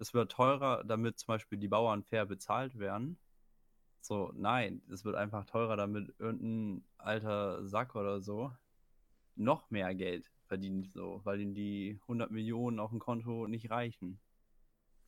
[0.00, 3.18] es wird teurer, damit zum Beispiel die Bauern fair bezahlt werden.
[4.00, 8.50] So, nein, es wird einfach teurer, damit irgendein alter Sack oder so
[9.36, 14.18] noch mehr Geld verdient, so, weil ihnen die 100 Millionen auf dem Konto nicht reichen.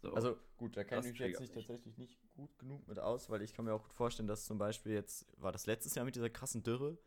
[0.03, 0.13] So.
[0.15, 3.41] Also gut, da kenne ich mich jetzt nicht tatsächlich nicht gut genug mit aus, weil
[3.41, 6.17] ich kann mir auch gut vorstellen, dass zum Beispiel jetzt, war das letztes Jahr mit
[6.17, 6.99] dieser krassen Dürre,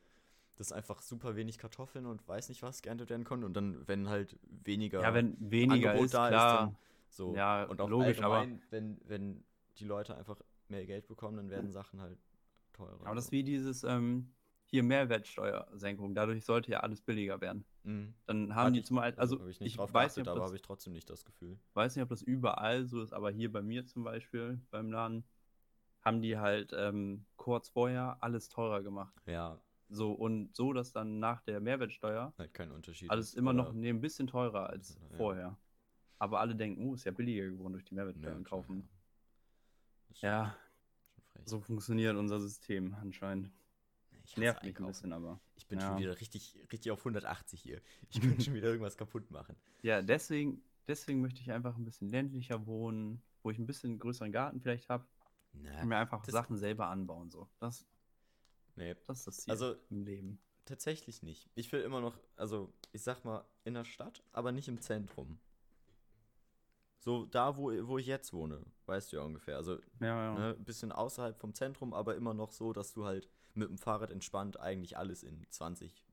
[0.55, 4.09] dass einfach super wenig Kartoffeln und weiß nicht was geerntet werden konnte und dann, wenn
[4.09, 6.65] halt weniger ja, wenn weniger Angebot ist, da ist, klar.
[6.65, 6.77] dann
[7.15, 7.35] so.
[7.35, 9.43] Ja, und auch logisch, aber- wenn, wenn
[9.77, 12.17] die Leute einfach mehr Geld bekommen, dann werden Sachen halt
[12.73, 13.05] teurer.
[13.05, 14.31] aber das ist wie dieses, ähm,
[14.67, 16.15] hier Mehrwertsteuersenkung.
[16.15, 17.65] Dadurch sollte ja alles billiger werden.
[17.83, 18.13] Mhm.
[18.25, 20.27] Dann haben Hatte die ich- zum Beispiel, also habe ich nicht ich drauf weiß nicht,
[20.27, 21.59] ob aber das habe ich trotzdem nicht das Gefühl.
[21.73, 25.23] weiß nicht, ob das überall so ist, aber hier bei mir zum Beispiel beim Laden
[26.01, 29.13] haben die halt ähm, kurz vorher alles teurer gemacht.
[29.25, 33.09] Ja, So und so, dass dann nach der Mehrwertsteuer halt kein Unterschied.
[33.11, 35.17] alles ist, immer noch nee, ein bisschen teurer als Ja.
[35.17, 35.57] vorher.
[36.19, 38.87] Aber alle denken, oh, ist ja billiger geworden durch die Ja, Mehrwertsteuer klar, kaufen.
[40.21, 40.55] ja.
[41.35, 43.51] Ja, so funktioniert unser System anscheinend.
[44.23, 45.39] Ich Nervt mich ein bisschen, aber.
[45.55, 45.87] Ich bin Ja.
[45.89, 47.81] schon wieder richtig, richtig auf 180 hier.
[48.09, 49.55] Ich könnte schon wieder irgendwas kaputt machen.
[49.83, 54.31] Ja, deswegen, deswegen möchte ich einfach ein bisschen ländlicher wohnen, wo ich ein bisschen größeren
[54.31, 55.05] Garten vielleicht habe
[55.53, 57.29] und mir einfach Sachen selber anbauen.
[57.29, 57.47] So.
[57.59, 57.85] Das,
[58.75, 58.95] nee.
[59.05, 60.39] das ist das Ziel Also, im Leben.
[60.65, 61.47] tatsächlich nicht.
[61.53, 65.37] Ich will immer noch, also ich sag mal, in der Stadt, aber nicht im Zentrum.
[67.05, 69.57] So da, wo, wo ich jetzt wohne, weißt du ja ungefähr.
[69.57, 70.33] Also Ja, ja.
[70.33, 73.77] ne, ein bisschen außerhalb vom Zentrum, aber immer noch so, dass du halt mit dem
[73.77, 76.03] Fahrrad entspannt eigentlich alles in 20,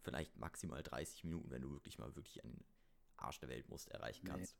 [0.00, 2.64] vielleicht maximal 30 Minuten, wenn du wirklich mal wirklich an den
[3.18, 4.30] Arsch der Welt musst, erreichen Nee.
[4.30, 4.56] kannst.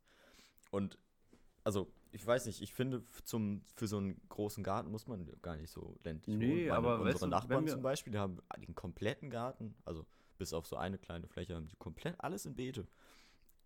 [0.71, 0.99] Und
[1.65, 5.57] also, ich weiß nicht, ich finde, zum, für so einen großen Garten muss man gar
[5.57, 6.67] nicht so ländlich Nee, wohnen.
[6.67, 10.05] Meine- aber unsere weißt du, Nachbarn zum Beispiel, die haben den kompletten Garten, also
[10.37, 12.87] bis auf so eine kleine Fläche, haben die komplett alles in Beete.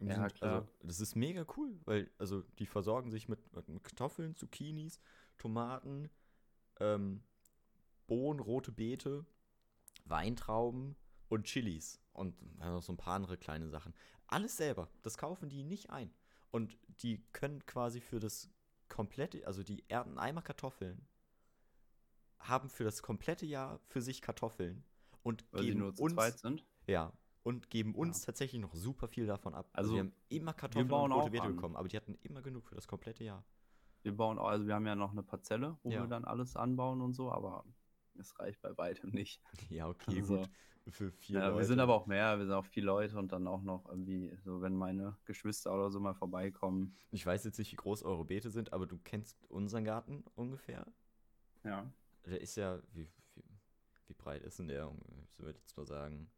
[0.02, 0.54] Und die Ja, klar.
[0.62, 5.00] Also, das ist mega cool, weil also die versorgen sich mit, mit Kartoffeln, Zucchinis,
[5.38, 6.10] Tomaten,
[6.80, 7.22] ähm,
[8.08, 9.24] Bohnen, rote Beete,
[10.04, 10.96] Weintrauben
[11.28, 13.94] und Chilis und dann noch so ein paar andere kleine Sachen.
[14.26, 14.90] Alles selber.
[15.02, 16.12] Das kaufen die nicht ein.
[16.50, 18.50] Und die können quasi für das
[18.88, 21.06] komplette, also die ernten einmal Kartoffeln,
[22.40, 24.84] haben für das komplette Jahr für sich Kartoffeln
[25.22, 26.66] und Weil sie geben nur zu uns, zweit sind.
[26.86, 27.12] ja,
[27.42, 29.68] und geben uns tatsächlich noch super viel davon ab.
[29.72, 32.66] Also, wir haben immer Kartoffeln bauen und rote Beete bekommen, aber die hatten immer genug
[32.68, 33.44] für das komplette Jahr.
[34.02, 36.02] Wir bauen auch, also wir haben ja noch eine Parzelle, wo Ja.
[36.02, 37.64] wir dann alles anbauen und so, aber
[38.18, 39.40] es reicht bei weitem nicht.
[39.70, 40.50] Ja, okay, Also, gut.
[40.88, 41.58] Für vier Ja, Leute.
[41.58, 44.36] wir sind aber auch mehr, wir sind auch viele Leute und dann auch noch irgendwie,
[44.44, 46.96] so wenn meine Geschwister oder so mal vorbeikommen.
[47.12, 50.84] Ich weiß jetzt nicht, wie groß eure Beete sind, aber du kennst unseren Garten ungefähr.
[51.62, 51.88] Ja.
[52.26, 53.44] Der ist ja, wie, wie,
[54.08, 54.92] wie breit ist denn der?
[55.28, 56.28] Ich würde jetzt mal sagen.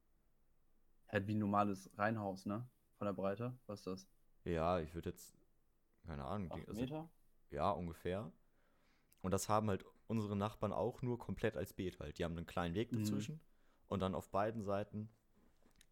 [1.15, 2.69] Halt wie ein normales Reihenhaus, ne?
[2.99, 3.57] Von der Breite.
[3.67, 4.09] Was ist das?
[4.45, 5.35] Ja, ich würde jetzt,
[6.07, 7.11] keine Ahnung, Acht also, Meter?
[7.51, 8.33] ja, ungefähr.
[9.23, 12.19] Und das haben halt unsere Nachbarn auch nur komplett als Beet halt.
[12.19, 12.95] Die haben einen kleinen Weg Mhm.
[12.95, 13.41] dazwischen
[13.89, 15.11] und dann auf beiden Seiten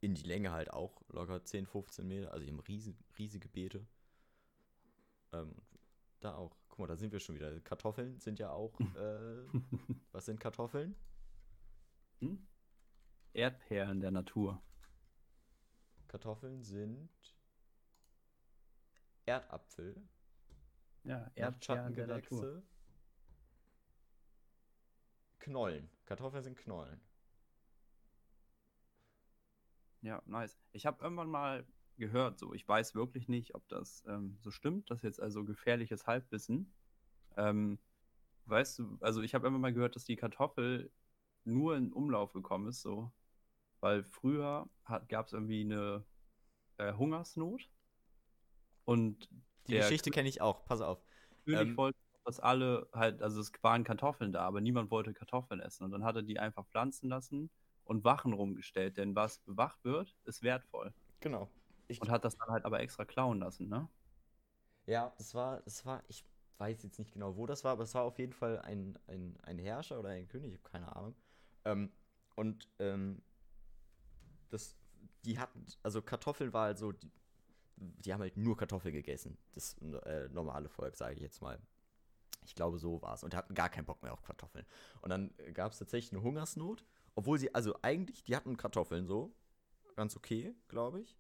[0.01, 2.33] in die Länge halt auch locker 10, 15 Meter.
[2.33, 3.87] Also die haben riesig, riesige Beete.
[5.33, 5.55] Ähm,
[6.21, 6.57] da auch.
[6.69, 7.61] Guck mal, da sind wir schon wieder.
[7.61, 9.45] Kartoffeln sind ja auch, äh,
[10.13, 10.97] was sind Kartoffeln?
[12.21, 12.35] Hm?
[13.35, 14.63] Erdbeeren der Natur.
[16.13, 17.09] Kartoffeln sind
[19.25, 19.97] Erdapfel,
[21.05, 21.31] Ja.
[21.37, 22.63] Nachtschattengewächse,
[25.39, 25.89] Knollen.
[26.05, 27.01] Kartoffeln sind Knollen.
[30.03, 30.61] Ja, nice.
[30.73, 34.91] Ich habe irgendwann mal gehört, so, ich weiß wirklich nicht, ob das ähm, so stimmt,
[34.91, 36.75] das ist jetzt also gefährliches Halbwissen.
[37.39, 37.79] Ähm,
[38.45, 40.93] weißt du, also ich habe irgendwann mal gehört, dass die Kartoffel
[41.45, 43.11] nur in Umlauf gekommen ist, so,
[43.83, 44.71] weil früher
[45.09, 46.07] gab es irgendwie eine
[46.79, 47.71] äh, Hungersnot
[48.85, 49.29] und
[49.67, 51.05] Die Geschichte kenne ich auch, pass auf.
[51.45, 55.61] König ähm, wollte, dass alle halt, also es waren Kartoffeln da, aber niemand wollte Kartoffeln
[55.61, 57.51] essen und dann hat er die einfach pflanzen lassen
[57.85, 60.95] und Wachen rumgestellt, denn was bewacht wird, ist wertvoll.
[61.21, 61.51] Genau.
[61.89, 63.89] Ich, Und hat das dann halt aber extra klauen lassen, ne?
[64.87, 66.25] ja, das war, das war, ich
[66.59, 69.39] weiß jetzt nicht genau, wo das war, aber es war auf jeden Fall ein, ein,
[69.43, 71.17] ein Herrscher oder ein König, ich habe keine Ahnung.
[71.65, 71.93] Ähm,
[72.35, 73.23] und ähm,
[74.53, 74.77] das,
[75.25, 77.11] die hatten, also Kartoffeln war halt so, die,
[77.77, 79.39] die haben halt nur Kartoffeln gegessen.
[79.53, 81.59] Das äh, normale Volk, sage ich jetzt mal.
[82.45, 83.23] Ich glaube, so war es.
[83.23, 84.67] Und die hatten gar keinen Bock mehr auf Kartoffeln.
[85.01, 86.85] Und dann gab es tatsächlich eine Hungersnot,
[87.15, 89.33] obwohl sie, also eigentlich, die hatten Kartoffeln so.
[89.97, 91.19] Ganz okay, glaube ich.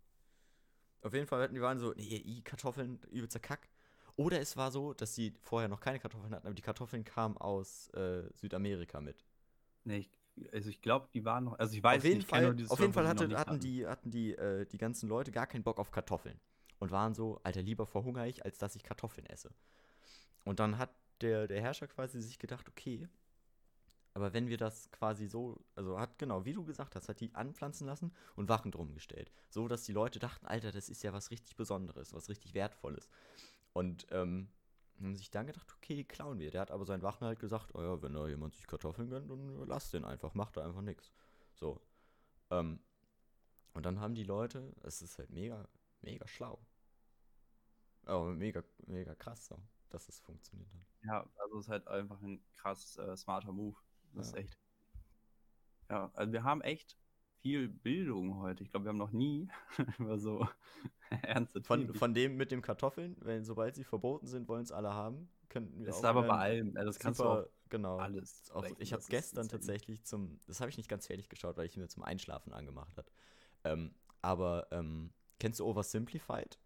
[1.02, 3.68] Auf jeden Fall hatten die waren so, nee, i, Kartoffeln, übelster Kack.
[4.16, 7.36] Oder es war so, dass die vorher noch keine Kartoffeln hatten, aber die Kartoffeln kamen
[7.38, 9.24] aus äh, Südamerika mit.
[9.84, 10.10] Nee, ich,
[10.52, 12.92] also ich glaube, die waren noch, also ich weiß auf jeden nicht, Fall, auf jeden
[12.92, 16.38] Fall hatte, hatten die, hatten die, äh, die ganzen Leute gar keinen Bock auf Kartoffeln.
[16.78, 19.54] Und waren so, Alter, lieber verhungere ich, als dass ich Kartoffeln esse.
[20.44, 20.90] Und dann hat
[21.20, 23.08] der, der Herrscher quasi sich gedacht, okay,
[24.14, 27.34] aber wenn wir das quasi so, also hat, genau, wie du gesagt hast, hat die
[27.34, 29.30] anpflanzen lassen und Wachen drum gestellt.
[29.48, 33.08] So, dass die Leute dachten, Alter, das ist ja was richtig Besonderes, was richtig Wertvolles.
[33.72, 34.48] Und ähm,
[35.00, 36.50] haben sich dann gedacht, okay, die klauen wir.
[36.50, 39.30] Der hat aber seinen Wachen halt gesagt, oh ja, wenn da jemand sich Kartoffeln gönnt,
[39.30, 41.12] dann lass den einfach, macht da einfach nichts.
[41.54, 41.80] So.
[42.50, 42.80] Ähm,
[43.74, 45.68] und dann haben die Leute, es ist halt mega,
[46.02, 46.66] mega schlau.
[48.04, 50.80] Aber mega, mega krass, so, dass es funktioniert hat.
[51.04, 53.76] Ja, also es ist halt einfach ein krass äh, smarter Move.
[54.14, 54.40] Das ist Ja.
[54.40, 54.58] echt.
[55.90, 56.96] Ja, also wir haben echt
[57.42, 58.62] viel Bildung heute.
[58.62, 59.48] Ich glaube, wir haben noch nie
[59.98, 60.48] über so
[61.22, 61.94] ernste Von, Themen.
[61.94, 65.80] von dem mit dem Kartoffeln, wenn sobald sie verboten sind, wollen es alle haben, könnten
[65.80, 66.76] wir das ist aber bei allem.
[66.76, 67.98] Also das kannst du auch genau.
[67.98, 68.50] alles.
[68.52, 71.76] Auch, ich habe gestern tatsächlich zum, das habe ich nicht ganz fertig geschaut, weil ich
[71.76, 73.10] mir zum Einschlafen angemacht habe.
[73.64, 76.58] Ähm, aber ähm, kennst du Oversimplified?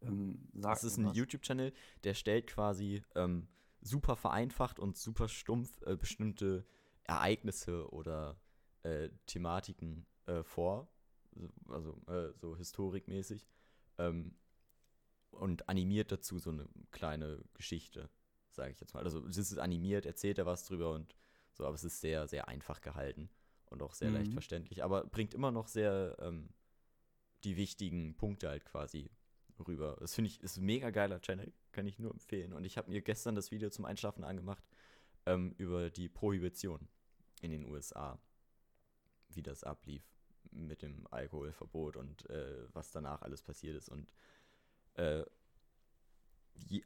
[0.00, 1.12] Ähm, Das ist ein.
[1.12, 1.72] YouTube-Channel,
[2.04, 3.48] der stellt quasi ähm,
[3.82, 6.66] super vereinfacht und super stumpf äh, bestimmte
[7.04, 8.40] Ereignisse oder
[8.82, 10.88] äh, Thematiken äh, vor,
[11.34, 13.46] so- also äh, so historikmäßig,
[13.98, 14.34] ähm,
[15.30, 18.10] und animiert dazu so eine kleine Geschichte,
[18.50, 19.04] sage ich jetzt mal.
[19.04, 21.14] Also es ist animiert, erzählt er was drüber und
[21.52, 23.30] so, aber es ist sehr, sehr einfach gehalten.
[23.70, 24.34] und auch sehr leicht Mhm.
[24.34, 26.48] verständlich, aber bringt immer noch sehr ähm,
[27.44, 29.10] die wichtigen Punkte halt quasi
[29.66, 29.96] rüber.
[30.00, 32.52] Das finde ich, ist ein mega geiler Channel, kann ich nur empfehlen.
[32.52, 34.64] Und ich habe mir gestern das Video zum Einschlafen angemacht
[35.26, 36.88] ähm, über die Prohibition
[37.42, 38.18] in den USA,
[39.34, 40.02] wie das ablief
[40.52, 44.12] mit dem Alkoholverbot und äh, was danach alles passiert ist und
[44.94, 45.24] äh,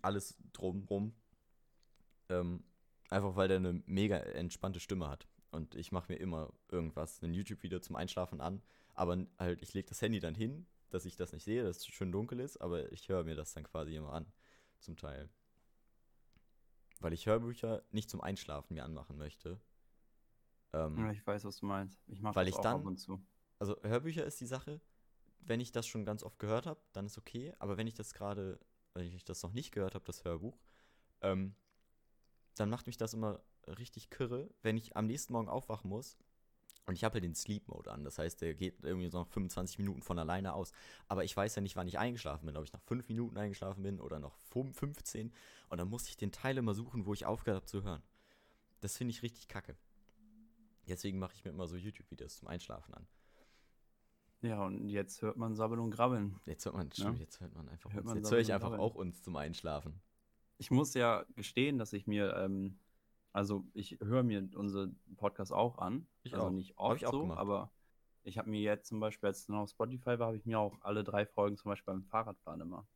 [0.02, 1.14] alles drumrum.
[2.28, 2.64] Ähm,
[3.10, 5.26] einfach weil der eine mega entspannte Stimme hat.
[5.50, 8.62] Und ich mache mir immer irgendwas, ein YouTube-Video zum Einschlafen an,
[8.94, 11.86] aber halt, ich lege das Handy dann hin, dass ich das nicht sehe, dass es
[11.86, 14.26] schön dunkel ist, aber ich höre mir das dann quasi immer an,
[14.80, 15.28] zum Teil.
[17.00, 19.60] Weil ich Hörbücher nicht zum Einschlafen mir anmachen möchte.
[20.74, 21.98] Ähm, Ja, ich weiß, was du meinst.
[22.08, 23.20] Ich mache Weil das ich auch dann- ab und zu.
[23.58, 24.80] also Hörbücher ist die Sache,
[25.40, 28.14] wenn ich das schon ganz oft gehört habe, dann ist okay, aber wenn ich das
[28.14, 28.58] gerade,
[28.94, 30.58] wenn ich das noch nicht gehört habe, das Hörbuch,
[31.20, 31.54] ähm,
[32.56, 36.16] dann macht mich das immer richtig kirre, wenn ich am nächsten Morgen aufwachen muss
[36.86, 39.26] und ich habe halt den Sleep Mode an, das heißt, der geht irgendwie so nach
[39.28, 40.72] 25 Minuten von alleine aus,
[41.08, 43.82] aber ich weiß ja nicht, wann ich eingeschlafen bin, ob ich nach 5 Minuten eingeschlafen
[43.82, 45.32] bin oder noch 15
[45.68, 48.02] und dann muss ich den Teil immer suchen, wo ich aufgehört habe zu hören.
[48.80, 49.76] Das finde ich richtig kacke.
[50.88, 53.06] Deswegen mache ich mir immer so YouTube-Videos zum Einschlafen an.
[54.42, 56.38] Ja, und jetzt hört man Sabbeln und Grabbeln.
[56.44, 56.94] Jetzt hört man, Ja.
[56.94, 58.12] stimmt, jetzt hört man einfach Hört uns.
[58.12, 60.00] man Jetzt höre ich einfach auch uns zum Einschlafen.
[60.58, 62.78] Ich muss ja gestehen, dass ich mir, ähm,
[63.32, 66.06] also ich höre mir unsere Podcast auch an.
[66.22, 66.50] Ich also auch.
[66.50, 67.38] nicht oft so, gemacht.
[67.38, 67.72] aber
[68.22, 70.58] ich habe mir jetzt zum Beispiel, als es noch auf Spotify war, habe ich mir
[70.58, 72.86] auch alle drei Folgen zum Beispiel beim Fahrradfahren immer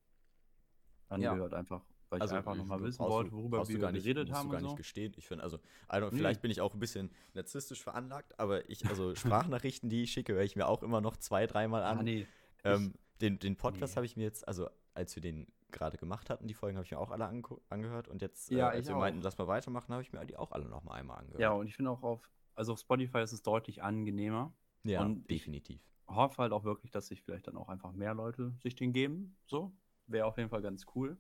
[1.09, 4.39] angehört, einfach, weil ich einfach ich- nochmal wissen wollte, worüber wir gar nicht, geredet musst
[4.39, 4.77] haben du gar und nicht so.
[4.77, 5.13] gestehen.
[5.17, 6.17] Ich finde, also, also Nee.
[6.17, 9.15] vielleicht bin ich auch ein bisschen narzisstisch veranlagt, aber ich, also
[9.51, 11.99] Sprachnachrichten, die ich schicke, höre ich mir auch immer noch zwei, dreimal an.
[11.99, 12.27] Ah, nee.
[12.65, 13.97] Ähm, den, den Podcast Nee.
[13.97, 16.91] habe ich mir jetzt, also als wir den gerade gemacht hatten, die Folgen habe ich
[16.93, 19.01] mir auch alle ange angehört und jetzt, Ja, äh, als ich wir auch.
[19.01, 21.41] meinten, lass mal weitermachen, habe ich mir die auch alle nochmal einmal angehört.
[21.41, 24.53] Ja, und ich finde auch auf, also auf Spotify ist es deutlich angenehmer.
[24.85, 25.81] ja und ich- definitiv.
[26.07, 29.37] Hoffe halt auch wirklich, dass sich vielleicht dann auch einfach mehr Leute sich den geben.
[29.47, 29.73] So.
[30.07, 31.19] Wäre auf jeden Fall ganz cool.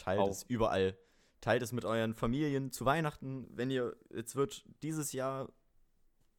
[0.00, 0.50] Teilt es Auch.
[0.50, 0.96] überall.
[1.40, 3.46] Teilt es mit euren Familien zu Weihnachten.
[3.50, 5.48] Wenn ihr, jetzt wird dieses Jahr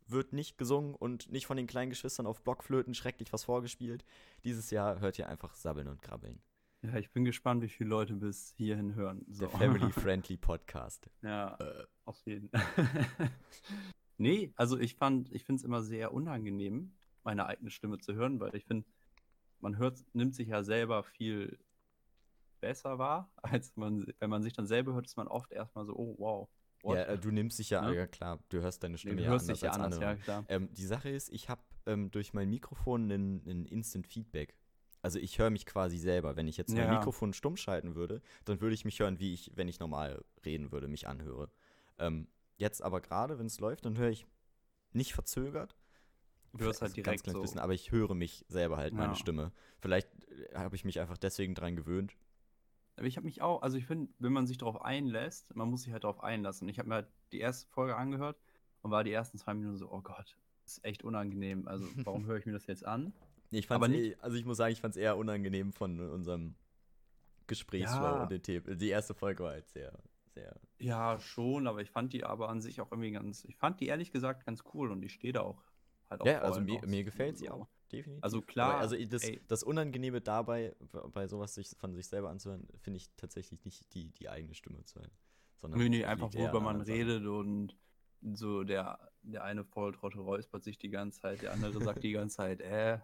[0.08, 4.04] wird nicht gesungen und nicht von den kleinen Geschwistern auf Blockflöten schrecklich was vorgespielt.
[4.43, 6.41] Dieses Jahr hört ihr einfach sabbeln und krabbeln.
[6.82, 9.24] Ja, ich bin gespannt, wie viele Leute bis hierhin hören.
[9.30, 9.45] So.
[9.45, 11.10] Der Family-Friendly Podcast.
[11.21, 12.50] Ja, Äh, auf jeden.
[14.17, 16.91] nee, also ich fand, ich finde es immer sehr unangenehm,
[17.24, 18.86] meine eigene Stimme zu hören, weil ich finde,
[19.60, 21.60] man hört, nimmt sich ja selber viel
[22.62, 25.93] besser wahr, als man, wenn man sich dann selber hört, ist man oft erstmal so,
[25.95, 26.50] oh wow.
[26.84, 26.97] what?
[26.97, 27.95] ja, äh, du nimmst dich ja, Ne?
[27.95, 30.04] ja klar, du hörst deine Stimme du ja hörst anders dich ja anders, andere.
[30.12, 30.45] ja klar.
[30.47, 34.56] Ähm, die Sache ist, ich habe ähm, durch mein Mikrofon einen, einen Instant Feedback.
[35.04, 36.36] Also ich höre mich quasi selber.
[36.36, 36.93] Wenn ich jetzt mein Ja.
[36.93, 40.71] Mikrofon stumm schalten würde, dann würde ich mich hören, wie ich, wenn ich normal reden
[40.71, 41.50] würde, mich anhöre.
[41.97, 44.28] Ähm, jetzt aber gerade, wenn es läuft, dann höre ich
[44.93, 45.76] nicht verzögert.
[46.54, 47.41] Du hörst halt Also ganz direkt kleines so.
[47.41, 49.15] bisschen, aber ich höre mich selber halt, meine Ja.
[49.15, 49.52] Stimme.
[49.80, 52.15] Vielleicht äh, habe ich mich einfach deswegen dran gewöhnt.
[53.02, 55.82] Aber ich habe mich auch, also ich finde, wenn man sich darauf einlässt, man muss
[55.82, 56.70] sich halt darauf einlassen.
[56.70, 58.40] Ich habe mir halt die erste Folge angehört
[58.84, 61.68] und war die ersten zwei Minuten so, oh Gott, das ist echt unangenehm.
[61.68, 63.12] Also warum höre ich mir das jetzt an?
[63.50, 66.54] Ich fand's Aber eh, also ich muss sagen, ich fand es eher unangenehm von unserem
[67.48, 68.22] Gesprächsflow Ja.
[68.22, 68.78] und den Themen.
[68.78, 69.98] Die erste Folge war halt sehr,
[70.36, 70.56] sehr.
[70.78, 73.88] Ja, schon, aber ich fand die aber an sich auch irgendwie ganz, ich fand die
[73.88, 75.64] ehrlich gesagt ganz cool und ich stehe da auch
[76.08, 78.24] halt auch Ja, also mir, mir gefällt sie auch, definitiv.
[78.24, 80.76] Also klar, Aber also das, das Unangenehme dabei,
[81.14, 84.84] bei sowas sich, von sich selber anzuhören, finde ich tatsächlich nicht die, die eigene Stimme
[84.86, 85.12] zu hören.
[85.60, 87.76] Sondern Nee, nee, einfach worüber an man redet und
[88.36, 92.38] so der, der eine Volltrottel räuspert sich die ganze Zeit, der andere sagt die ganze
[92.38, 93.00] Zeit, äh.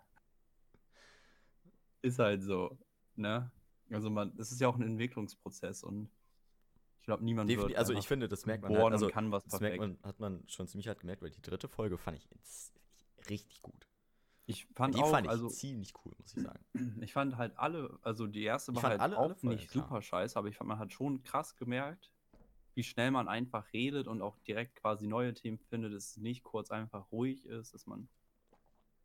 [2.02, 2.78] Ist halt so,
[3.16, 3.52] ne?
[3.90, 6.10] Also man, es ist ja auch ein Entwicklungsprozess und
[7.00, 9.44] ich glaube, niemand Defini wird also ich finde, das merkt man halt, also kann was
[9.46, 9.80] das perfekt.
[9.80, 12.74] merkt man, hat man schon ziemlich hart gemerkt, weil die dritte Folge fand ich ins-
[13.30, 13.88] richtig gut.
[14.50, 16.66] Ich fand die auch, fand ich also ziemlich cool, muss ich sagen.
[17.04, 19.86] ich fand halt alle, also die erste war halt alle- auch alle nicht klar.
[19.86, 22.12] super scheiße, aber ich fand, man hat schon krass gemerkt,
[22.74, 26.44] wie schnell man einfach redet und auch direkt quasi neue Themen findet, dass es nicht
[26.44, 28.08] kurz einfach ruhig ist, dass man,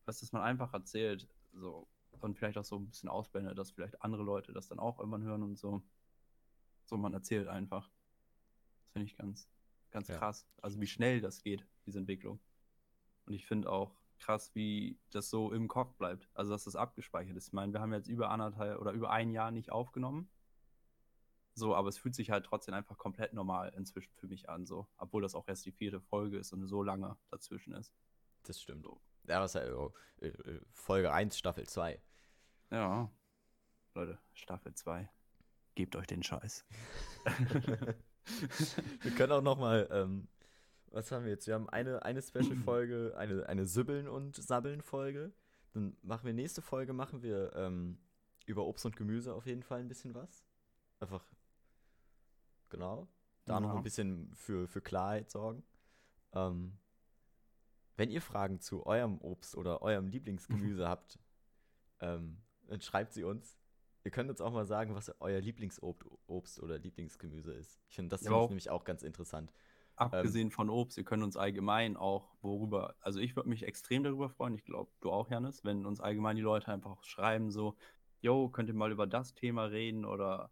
[0.04, 1.88] was, dass man einfach erzählt, so
[2.20, 5.24] und vielleicht auch so ein bisschen ausblendet, dass vielleicht andere Leute das dann auch irgendwann
[5.24, 5.82] hören und so.
[6.84, 7.90] So, man erzählt einfach.
[8.84, 9.48] Das finde ich ganz,
[9.90, 10.18] ganz Ja.
[10.18, 10.46] krass.
[10.60, 12.38] Also wie schnell das geht, diese Entwicklung.
[13.26, 16.28] Und ich finde auch krass, wie das so im Kopf bleibt.
[16.34, 17.48] Also dass das abgespeichert ist.
[17.48, 20.30] Ich meine, wir haben jetzt über anderthalb oder über ein Jahr nicht aufgenommen.
[21.54, 24.88] So, aber es fühlt sich halt trotzdem einfach komplett normal inzwischen für mich an, so.
[24.96, 27.92] Obwohl das auch erst die vierte Folge ist und so lange dazwischen ist.
[28.44, 28.86] Das stimmt.
[29.28, 32.00] Ja, was halt, oh, äh, äh, Folge 1, Staffel 2.
[32.70, 33.10] Ja.
[33.94, 35.10] Leute, Staffel 2.
[35.74, 36.64] Gebt euch den Scheiß.
[39.02, 40.28] Wir können auch noch mal ähm,
[40.92, 41.46] Was haben wir jetzt?
[41.46, 45.32] Wir haben eine, eine Special-Folge, eine, eine Sübbeln- und Sabbeln-Folge.
[45.72, 47.98] Dann machen wir nächste Folge, machen wir ähm,
[48.46, 50.44] über Obst und Gemüse auf jeden Fall ein bisschen was.
[51.00, 51.24] Einfach,
[52.68, 53.08] genau.
[53.44, 53.76] Da noch Ja.
[53.76, 55.64] ein bisschen für, für Klarheit sorgen.
[56.32, 56.78] Ähm,
[57.96, 61.18] wenn ihr Fragen zu eurem Obst oder eurem Lieblingsgemüse habt,
[62.00, 62.38] ähm,
[62.68, 63.58] dann schreibt sie uns.
[64.04, 67.80] Ihr könnt uns auch mal sagen, was euer Lieblingsobst Obst oder Lieblingsgemüse ist.
[67.88, 69.52] Ich finde das Ja, nämlich auch ganz interessant.
[70.04, 74.28] Abgesehen von Obst, ihr könnt uns allgemein auch worüber, also ich würde mich extrem darüber
[74.30, 77.76] freuen, ich glaube, du auch, Janis, wenn uns allgemein die Leute einfach schreiben, so,
[78.20, 80.50] yo, könnt ihr mal über das Thema reden oder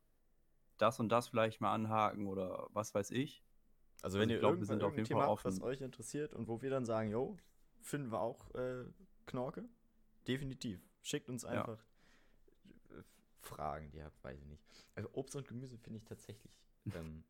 [0.78, 3.42] das und das vielleicht mal anhaken oder was weiß ich.
[4.02, 5.44] Also Also wenn ich ihr glaub, wir irgendwann sind auf irgendein jeden Thema Fall habt,
[5.44, 5.64] was offen.
[5.64, 7.36] euch interessiert und wo wir dann sagen, jo,
[7.82, 8.84] finden wir auch äh,
[9.26, 9.68] Knorke,
[10.26, 10.80] definitiv.
[11.02, 11.50] Schickt uns Ja.
[11.50, 11.84] einfach
[12.90, 13.02] äh,
[13.40, 14.62] Fragen, die ihr habt, weiß ich nicht.
[14.94, 16.52] Also Obst und Gemüse finde ich tatsächlich.
[16.94, 17.24] Ähm,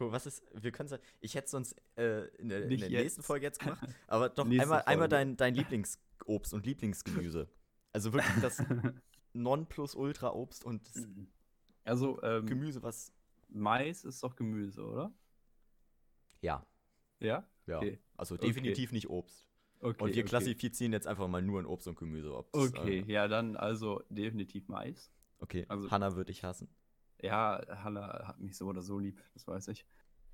[0.00, 0.88] Was ist, wir können
[1.20, 4.62] ich hätte sonst äh, in der, in der nächsten Folge jetzt gemacht, aber doch Nächste
[4.62, 7.48] einmal, einmal dein, dein Lieblingsobst und Lieblingsgemüse.
[7.92, 8.62] Also wirklich das
[9.32, 10.88] Nonplusultra-Obst und
[11.84, 13.12] Also, ähm, Gemüse, was.
[13.48, 15.12] Mais ist doch Gemüse, oder?
[16.40, 16.64] Ja,
[17.18, 17.46] Ja?
[17.66, 17.78] ja.
[17.78, 17.98] Okay.
[18.16, 18.46] Also Okay.
[18.46, 19.46] definitiv nicht Obst.
[19.80, 20.02] Okay.
[20.02, 20.28] Und wir okay.
[20.28, 22.34] klassifizieren jetzt einfach mal nur in Obst und Gemüse.
[22.36, 25.10] Ob das, Okay, Äh, ja, dann also definitiv Mais.
[25.38, 26.68] okay, also- Hanna würde ich hassen.
[27.22, 29.84] Ja, Hanna hat mich so oder so lieb, das weiß ich.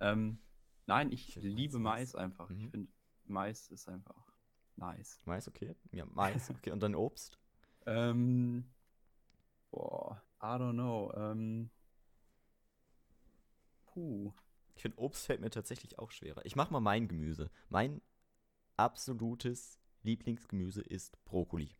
[0.00, 0.38] Ähm,
[0.86, 1.82] nein, ich Ich Mais liebe nice.
[1.82, 2.50] Mais einfach.
[2.50, 2.70] Ich Mhm.
[2.70, 2.92] finde,
[3.24, 4.32] Mais ist einfach
[4.76, 5.20] nice.
[5.24, 5.74] Mais, okay.
[5.92, 6.70] Ja, Mais, okay.
[6.70, 7.38] Und dann Obst?
[7.86, 8.72] Ähm,
[9.70, 11.12] boah, I don't know.
[11.16, 11.70] Ähm,
[13.86, 14.32] puh.
[14.74, 16.44] Ich finde, Obst fällt mir tatsächlich auch schwerer.
[16.44, 17.50] Ich mach mal mein Gemüse.
[17.68, 18.02] Mein
[18.76, 21.74] absolutes Lieblingsgemüse ist Brokkoli.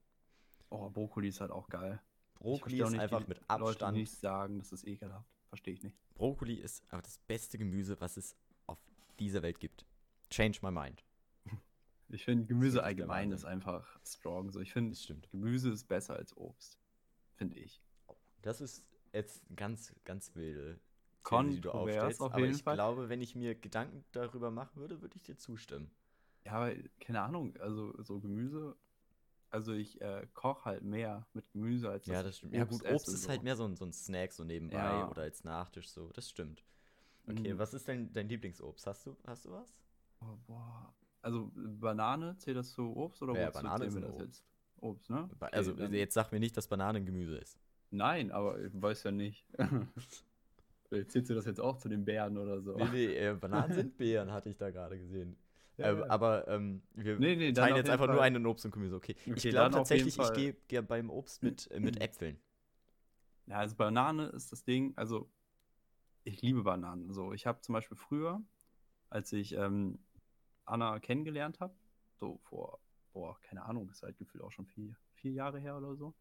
[0.71, 2.01] Oh, Brokkoli ist halt auch geil.
[2.39, 3.97] Brokkoli ist einfach mit Leute Abstand.
[3.97, 5.28] nicht sagen, das ist ekelhaft.
[5.49, 5.97] Verstehe ich nicht.
[6.14, 8.78] Brokkoli ist aber das beste Gemüse, was es auf
[9.18, 9.87] dieser Welt gibt.
[10.30, 11.05] Change my mind.
[12.09, 14.53] Ich finde, Gemüse allgemein ist einfach strong.
[14.53, 14.97] So, ich finde.
[15.32, 16.78] Gemüse ist besser als Obst.
[17.34, 17.82] Finde ich.
[18.43, 20.78] Das ist jetzt ganz, ganz wilde
[21.28, 22.20] These, die du aufstellst.
[22.20, 22.74] auf aber ich Fall.
[22.74, 25.91] glaube, wenn ich mir Gedanken darüber machen würde, würde ich dir zustimmen.
[26.45, 28.76] Ja, aber keine Ahnung, also so Gemüse,
[29.57, 32.53] also ich äh, koche halt mehr mit Gemüse als Ja, das stimmt.
[32.55, 33.29] Ja, gut, Obst ist so.
[33.29, 35.11] halt mehr so ein, so ein Snack, so nebenbei Ja.
[35.11, 36.11] oder als Nachtisch, so.
[36.15, 36.63] Das stimmt.
[37.27, 37.59] Okay, Mhm.
[37.59, 38.87] was ist denn dein Lieblingsobst?
[38.87, 39.75] Hast du, hast du was?
[40.21, 40.95] Oh, boah.
[41.23, 44.21] Also Banane, zählt das zu Obst oder Ja, Banane ist Obst.
[44.21, 44.45] jetzt?
[44.81, 45.29] Obst, ne?
[45.41, 47.57] Okay, Also, jetzt sag mir nicht, dass Banane ein Gemüse ist.
[47.91, 49.47] Nein, aber ich weiß ja nicht.
[50.89, 52.77] Vielleicht zählst du das jetzt auch zu den Beeren oder so.
[52.77, 55.37] Nee, nee, äh, Bananen sind Beeren, hatte ich da gerade gesehen.
[55.79, 56.07] Ja, ähm, ja.
[56.09, 58.97] Aber ähm, wir Nee, nee, teilen jetzt einfach nur Fall- einen Obst und Gemüse.
[58.97, 62.01] Okay, ich Okay, glaube auf jeden tatsächlich, ich gehe geh beim Obst mit, äh, mit
[62.01, 62.39] Äpfeln.
[63.47, 65.31] Ja, also Banane ist das Ding, also
[66.24, 67.12] ich liebe Bananen.
[67.12, 68.43] So, ich habe zum Beispiel früher,
[69.11, 69.99] als ich ähm,
[70.64, 71.74] Anna kennengelernt habe,
[72.18, 72.81] so vor,
[73.12, 76.14] boah, keine Ahnung, ist halt gefühlt auch schon vier, vier Jahre her oder so,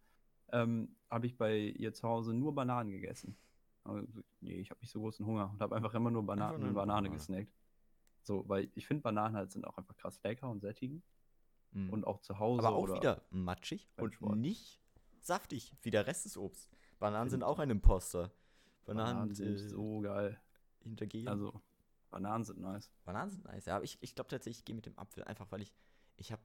[0.51, 3.35] ähm, habe ich bei ihr zu Hause nur Bananen gegessen.
[3.83, 6.57] Also, nee, ich habe nicht so großen Hunger und habe einfach immer nur Bana Einfach
[6.59, 7.17] nur eine Banane Banane.
[7.17, 7.51] gesnackt.
[8.25, 11.03] So, weil ich finde Bananen halt sind auch einfach krass lecker und sättigend
[11.71, 11.89] Mhm.
[11.89, 14.37] und auch zu Hause aber auch wieder matschig und Sport.
[14.37, 14.79] nicht
[15.19, 16.69] saftig, wie der Rest des Obst.
[16.99, 18.31] Bananen sind auch ein Imposter.
[18.85, 20.39] Bananen, Bananen sind äh, so geil.
[20.79, 21.27] hintergehen.
[21.27, 21.61] Also,
[22.11, 22.89] Bananen sind nice.
[23.03, 23.75] Bananen sind nice, ja.
[23.75, 25.73] Aber ich, ich glaube tatsächlich, ich gehe mit dem Apfel, einfach weil ich,
[26.15, 26.41] ich habe,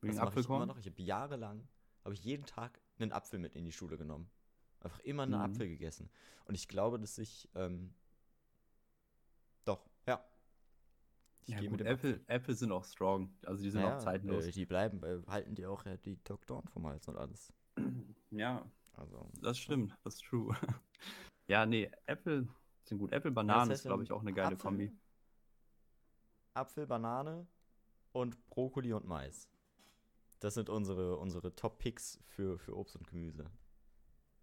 [0.00, 0.68] Wegen ich immer Apfelkorn?
[0.68, 1.66] noch, ich habe jahrelang,
[2.04, 4.30] habe ich jeden Tag einen Apfel mit in die Schule genommen.
[4.80, 5.40] Einfach immer einen Mhm.
[5.40, 6.08] Apfel gegessen.
[6.44, 7.92] Und ich glaube, dass ich, ähm,
[9.64, 10.24] doch, ja.
[11.46, 13.32] Ich Ja, gehe gut, mit dem Äpfel, Äpfel sind auch strong.
[13.44, 14.44] Also die sind Naja, auch zeitlos.
[14.46, 17.52] Äh, die bleiben, äh, halten die auch äh, die Doktoren vom Hals und alles.
[18.30, 19.96] ja, Also, das stimmt.
[20.04, 20.54] Das ist true.
[21.48, 22.48] ja, nee, Äpfel
[22.84, 23.12] sind gut.
[23.12, 24.92] Äpfel, Bananen heißt ist, glaube ich, auch eine geile Apfel, Kombi.
[26.54, 27.46] Apfel, Banane
[28.12, 29.48] und Brokkoli und Mais.
[30.40, 33.50] Das sind unsere, unsere Top-Picks für, für Obst und Gemüse.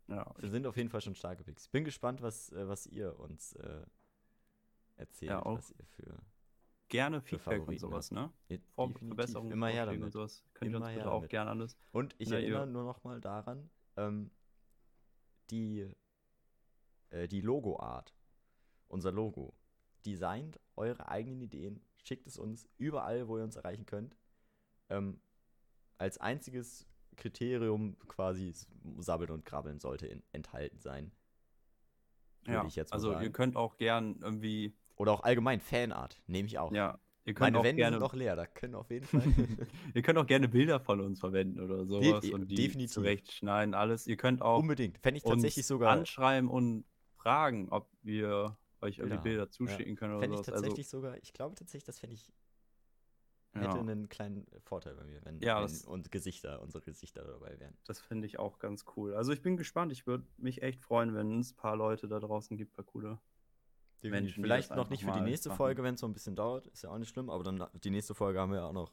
[0.08, 1.68] Ja, Wir sind auf jeden Fall schon starke Picks.
[1.70, 3.86] Bin gespannt, was, äh, was ihr uns äh,
[4.98, 5.58] erzählt, Ja, auch.
[5.58, 6.18] was ihr für,
[6.94, 8.32] gerne Feedback und Favoriten sowas, ne?
[8.50, 8.58] Ja.
[8.76, 10.02] Verbesserungen, Immer her damit.
[10.04, 10.44] und sowas.
[10.54, 11.78] Könnt ihr Immer uns her bitte auch gerne alles.
[11.92, 14.32] Und ich Na, ihr- erinnere nur noch mal daran, ähm,
[15.50, 15.92] die,
[17.10, 18.14] äh, die Logo-Art,
[18.88, 19.54] unser Logo,
[20.06, 24.16] designt eure eigenen Ideen, schickt es uns überall, wo ihr uns erreichen könnt.
[24.90, 25.20] Ähm,
[25.98, 28.54] als einziges Kriterium quasi
[28.98, 31.12] Sabbeln und Krabbeln sollte in, enthalten sein.
[32.46, 33.24] Ja, ich jetzt mal also sagen.
[33.24, 36.72] ihr könnt auch gern irgendwie, Oder auch allgemein Fanart, nehme ich auch.
[36.72, 39.68] ja, ihr könnt Meine auch Wände gerne, sind noch leer, da können auf jeden Fall.
[39.94, 42.94] ihr könnt auch gerne Bilder von uns verwenden oder sowas De- und die definitiv.
[42.94, 44.08] zurechtschneiden, alles.
[44.08, 44.98] Ihr könnt auch Unbedingt.
[45.00, 45.92] Fände ich tatsächlich sogar.
[45.92, 46.86] anschreiben und
[47.16, 49.50] fragen, ob wir euch irgendwie Ja, Bilder ja.
[49.50, 50.54] zuschicken können oder Fände ich sowas.
[50.54, 52.34] Also, tatsächlich sogar, ich glaube tatsächlich, das fände ich,
[53.54, 57.24] hätte ja, einen kleinen Vorteil bei mir, wenn, Ja, wenn das- und Gesichter, unsere Gesichter
[57.24, 57.78] dabei wären.
[57.86, 59.14] das finde ich auch ganz cool.
[59.16, 59.92] Also ich bin gespannt.
[59.92, 63.20] Ich würde mich echt freuen, wenn es ein paar Leute da draußen gibt, paar coole.
[64.10, 65.58] Menschen, Vielleicht noch nicht für die nächste machen.
[65.58, 67.90] Folge, wenn es so ein bisschen dauert, ist ja auch nicht schlimm, aber dann die
[67.90, 68.92] nächste Folge haben wir ja auch noch,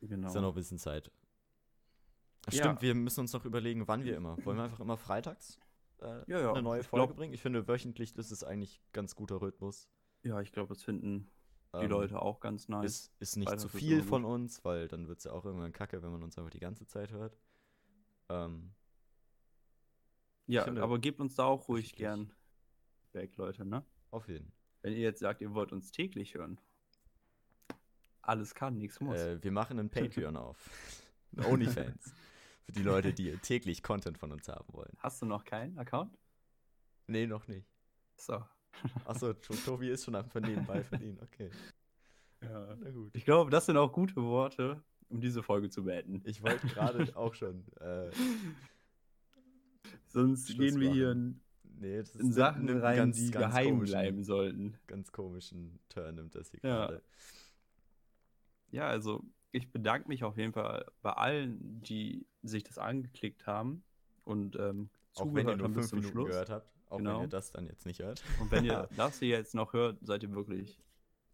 [0.00, 0.28] Genau.
[0.28, 1.10] ist ja noch ein bisschen Zeit.
[2.50, 2.64] Ja.
[2.64, 4.36] Stimmt, wir müssen uns noch überlegen, wann wir immer.
[4.44, 5.60] Wollen wir einfach immer freitags
[6.00, 7.32] äh, Ja, ja, eine neue ich Folge glaub- bringen?
[7.34, 9.88] Ich finde, wöchentlich ist es eigentlich ganz guter Rhythmus.
[10.24, 11.30] Ja, ich glaube, das finden
[11.74, 12.84] die Ähm, Leute auch ganz nice.
[12.84, 15.72] Ist, ist nicht Freitags zu viel von uns, weil dann wird es ja auch irgendwann
[15.72, 17.38] kacke, wenn man uns einfach die ganze Zeit hört.
[18.28, 18.72] Ähm,
[20.46, 22.32] ja, finde, aber gebt uns da auch ruhig gern
[23.14, 23.84] weg, Leute, ne?
[24.10, 24.52] auf jeden
[24.82, 26.58] Wenn ihr jetzt sagt, ihr wollt uns täglich hören.
[28.20, 29.18] Alles kann, nichts muss.
[29.18, 30.58] Äh, wir machen einen Patreon auf.
[31.36, 32.14] Ein OnlyFans.
[32.66, 34.92] Für die Leute, die täglich Content von uns haben wollen.
[34.98, 36.16] Hast du noch keinen Account?
[37.08, 37.66] Nee, noch nicht.
[38.16, 38.44] So.
[39.04, 41.18] Achso, To- Tobi ist schon am nebenbei verdienen.
[41.22, 41.50] Okay,
[42.42, 42.76] Ja.
[42.78, 43.10] na gut.
[43.14, 46.22] Ich glaube, das sind auch gute Worte, um diese Folge zu beenden.
[46.24, 47.64] Ich wollte gerade auch schon.
[47.80, 48.10] Äh,
[50.08, 51.40] Sonst gehen wir hier machen.
[51.84, 54.78] In, nee, das in Sachen nimmt rein, ganz- die ganz geheim bleiben sollten.
[54.86, 56.86] Ganz komischen Turn nimmt das hier Ja.
[56.86, 57.02] gerade.
[58.70, 63.82] Ja, also ich bedanke mich auf jeden Fall bei allen, die sich das angeklickt haben
[64.24, 66.28] und ähm, Auch wenn ihr nur fünf zum Minuten Schluss.
[66.30, 66.72] gehört habt.
[66.88, 67.22] Auch wenn Genau.
[67.22, 68.22] ihr das dann jetzt nicht hört.
[68.40, 70.78] Und wenn ihr das hier jetzt noch hört, seid ihr wirklich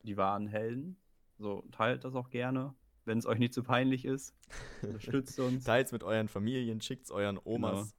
[0.03, 0.97] die wahren Helden.
[1.39, 2.75] So, teilt das auch gerne,
[3.05, 4.35] wenn es euch nicht zu peinlich ist.
[4.83, 5.65] Unterstützt uns.
[5.65, 7.95] Teils mit euren Familien, schickt's euren Omas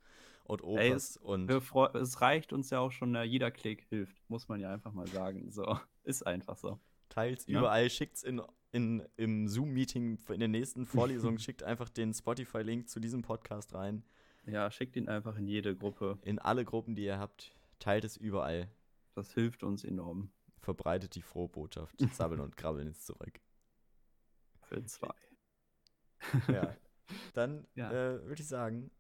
[0.49, 1.49] und Opas Ey, es- und
[1.95, 5.51] Es reicht uns ja auch schon, jeder Klick hilft, muss man ja einfach mal sagen.
[5.51, 5.63] So,
[6.03, 6.79] ist einfach so.
[7.09, 7.59] teils Ja.
[7.59, 8.41] überall, schickt's in,
[8.71, 14.03] in, im Zoom-Meeting in den nächsten Vorlesungen, schickt einfach den Spotify-Link zu diesem Podcast rein.
[14.45, 16.17] Ja, schickt ihn einfach in jede Gruppe.
[16.23, 18.69] In alle Gruppen, die ihr habt, teilt es überall.
[19.15, 20.31] Das hilft uns enorm.
[20.59, 21.95] Verbreitet die frohe Botschaft.
[22.13, 23.39] Sabbeln und Krabbeln ist zurück.
[24.61, 25.13] Für zwei.
[26.47, 26.75] Ja.
[27.33, 27.91] Dann Ja.
[27.91, 28.91] äh, würde ich sagen,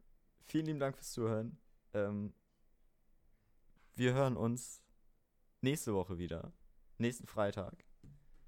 [0.49, 1.57] vielen lieben Dank fürs Zuhören.
[1.93, 2.33] Ähm,
[3.95, 4.83] wir hören uns
[5.61, 6.51] nächste Woche wieder.
[6.97, 7.85] Nächsten Freitag.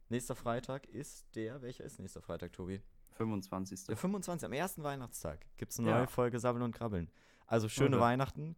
[0.09, 2.81] Nächster Freitag ist der, welcher ist nächster Freitag, Tobi?
[3.11, 3.85] 25.
[3.85, 4.45] Der 25.
[4.45, 5.97] Am ersten Weihnachtstag gibt es eine Ja.
[5.99, 7.09] neue Folge Sabbeln und Krabbeln.
[7.45, 8.55] Also schöne Oder- Weihnachten.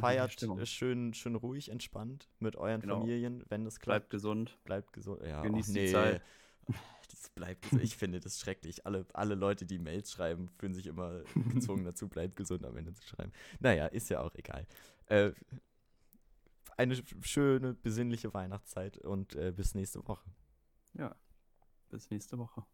[0.00, 3.00] Feiert schön, schön ruhig, entspannt mit euren Genau.
[3.00, 4.00] Familien, wenn das klappt.
[4.00, 4.58] Bleibt gesund.
[4.64, 5.22] Bleibt gesund.
[5.22, 5.92] Ja, Genießt och, die nee.
[5.92, 6.22] Zeit.
[7.08, 7.82] Das bleibt gesund.
[7.82, 8.84] Ich finde das schrecklich.
[8.86, 12.92] Alle, alle Leute, die Mails schreiben, fühlen sich immer gezwungen dazu, bleibt gesund am Ende
[12.94, 13.32] zu schreiben.
[13.60, 14.66] Naja, ist ja auch egal.
[15.06, 15.32] Äh,
[16.76, 20.24] eine sch- schöne, besinnliche Weihnachtszeit und äh, bis nächste Woche.
[20.94, 21.14] Ja.
[21.88, 22.64] Bis nächste Woche.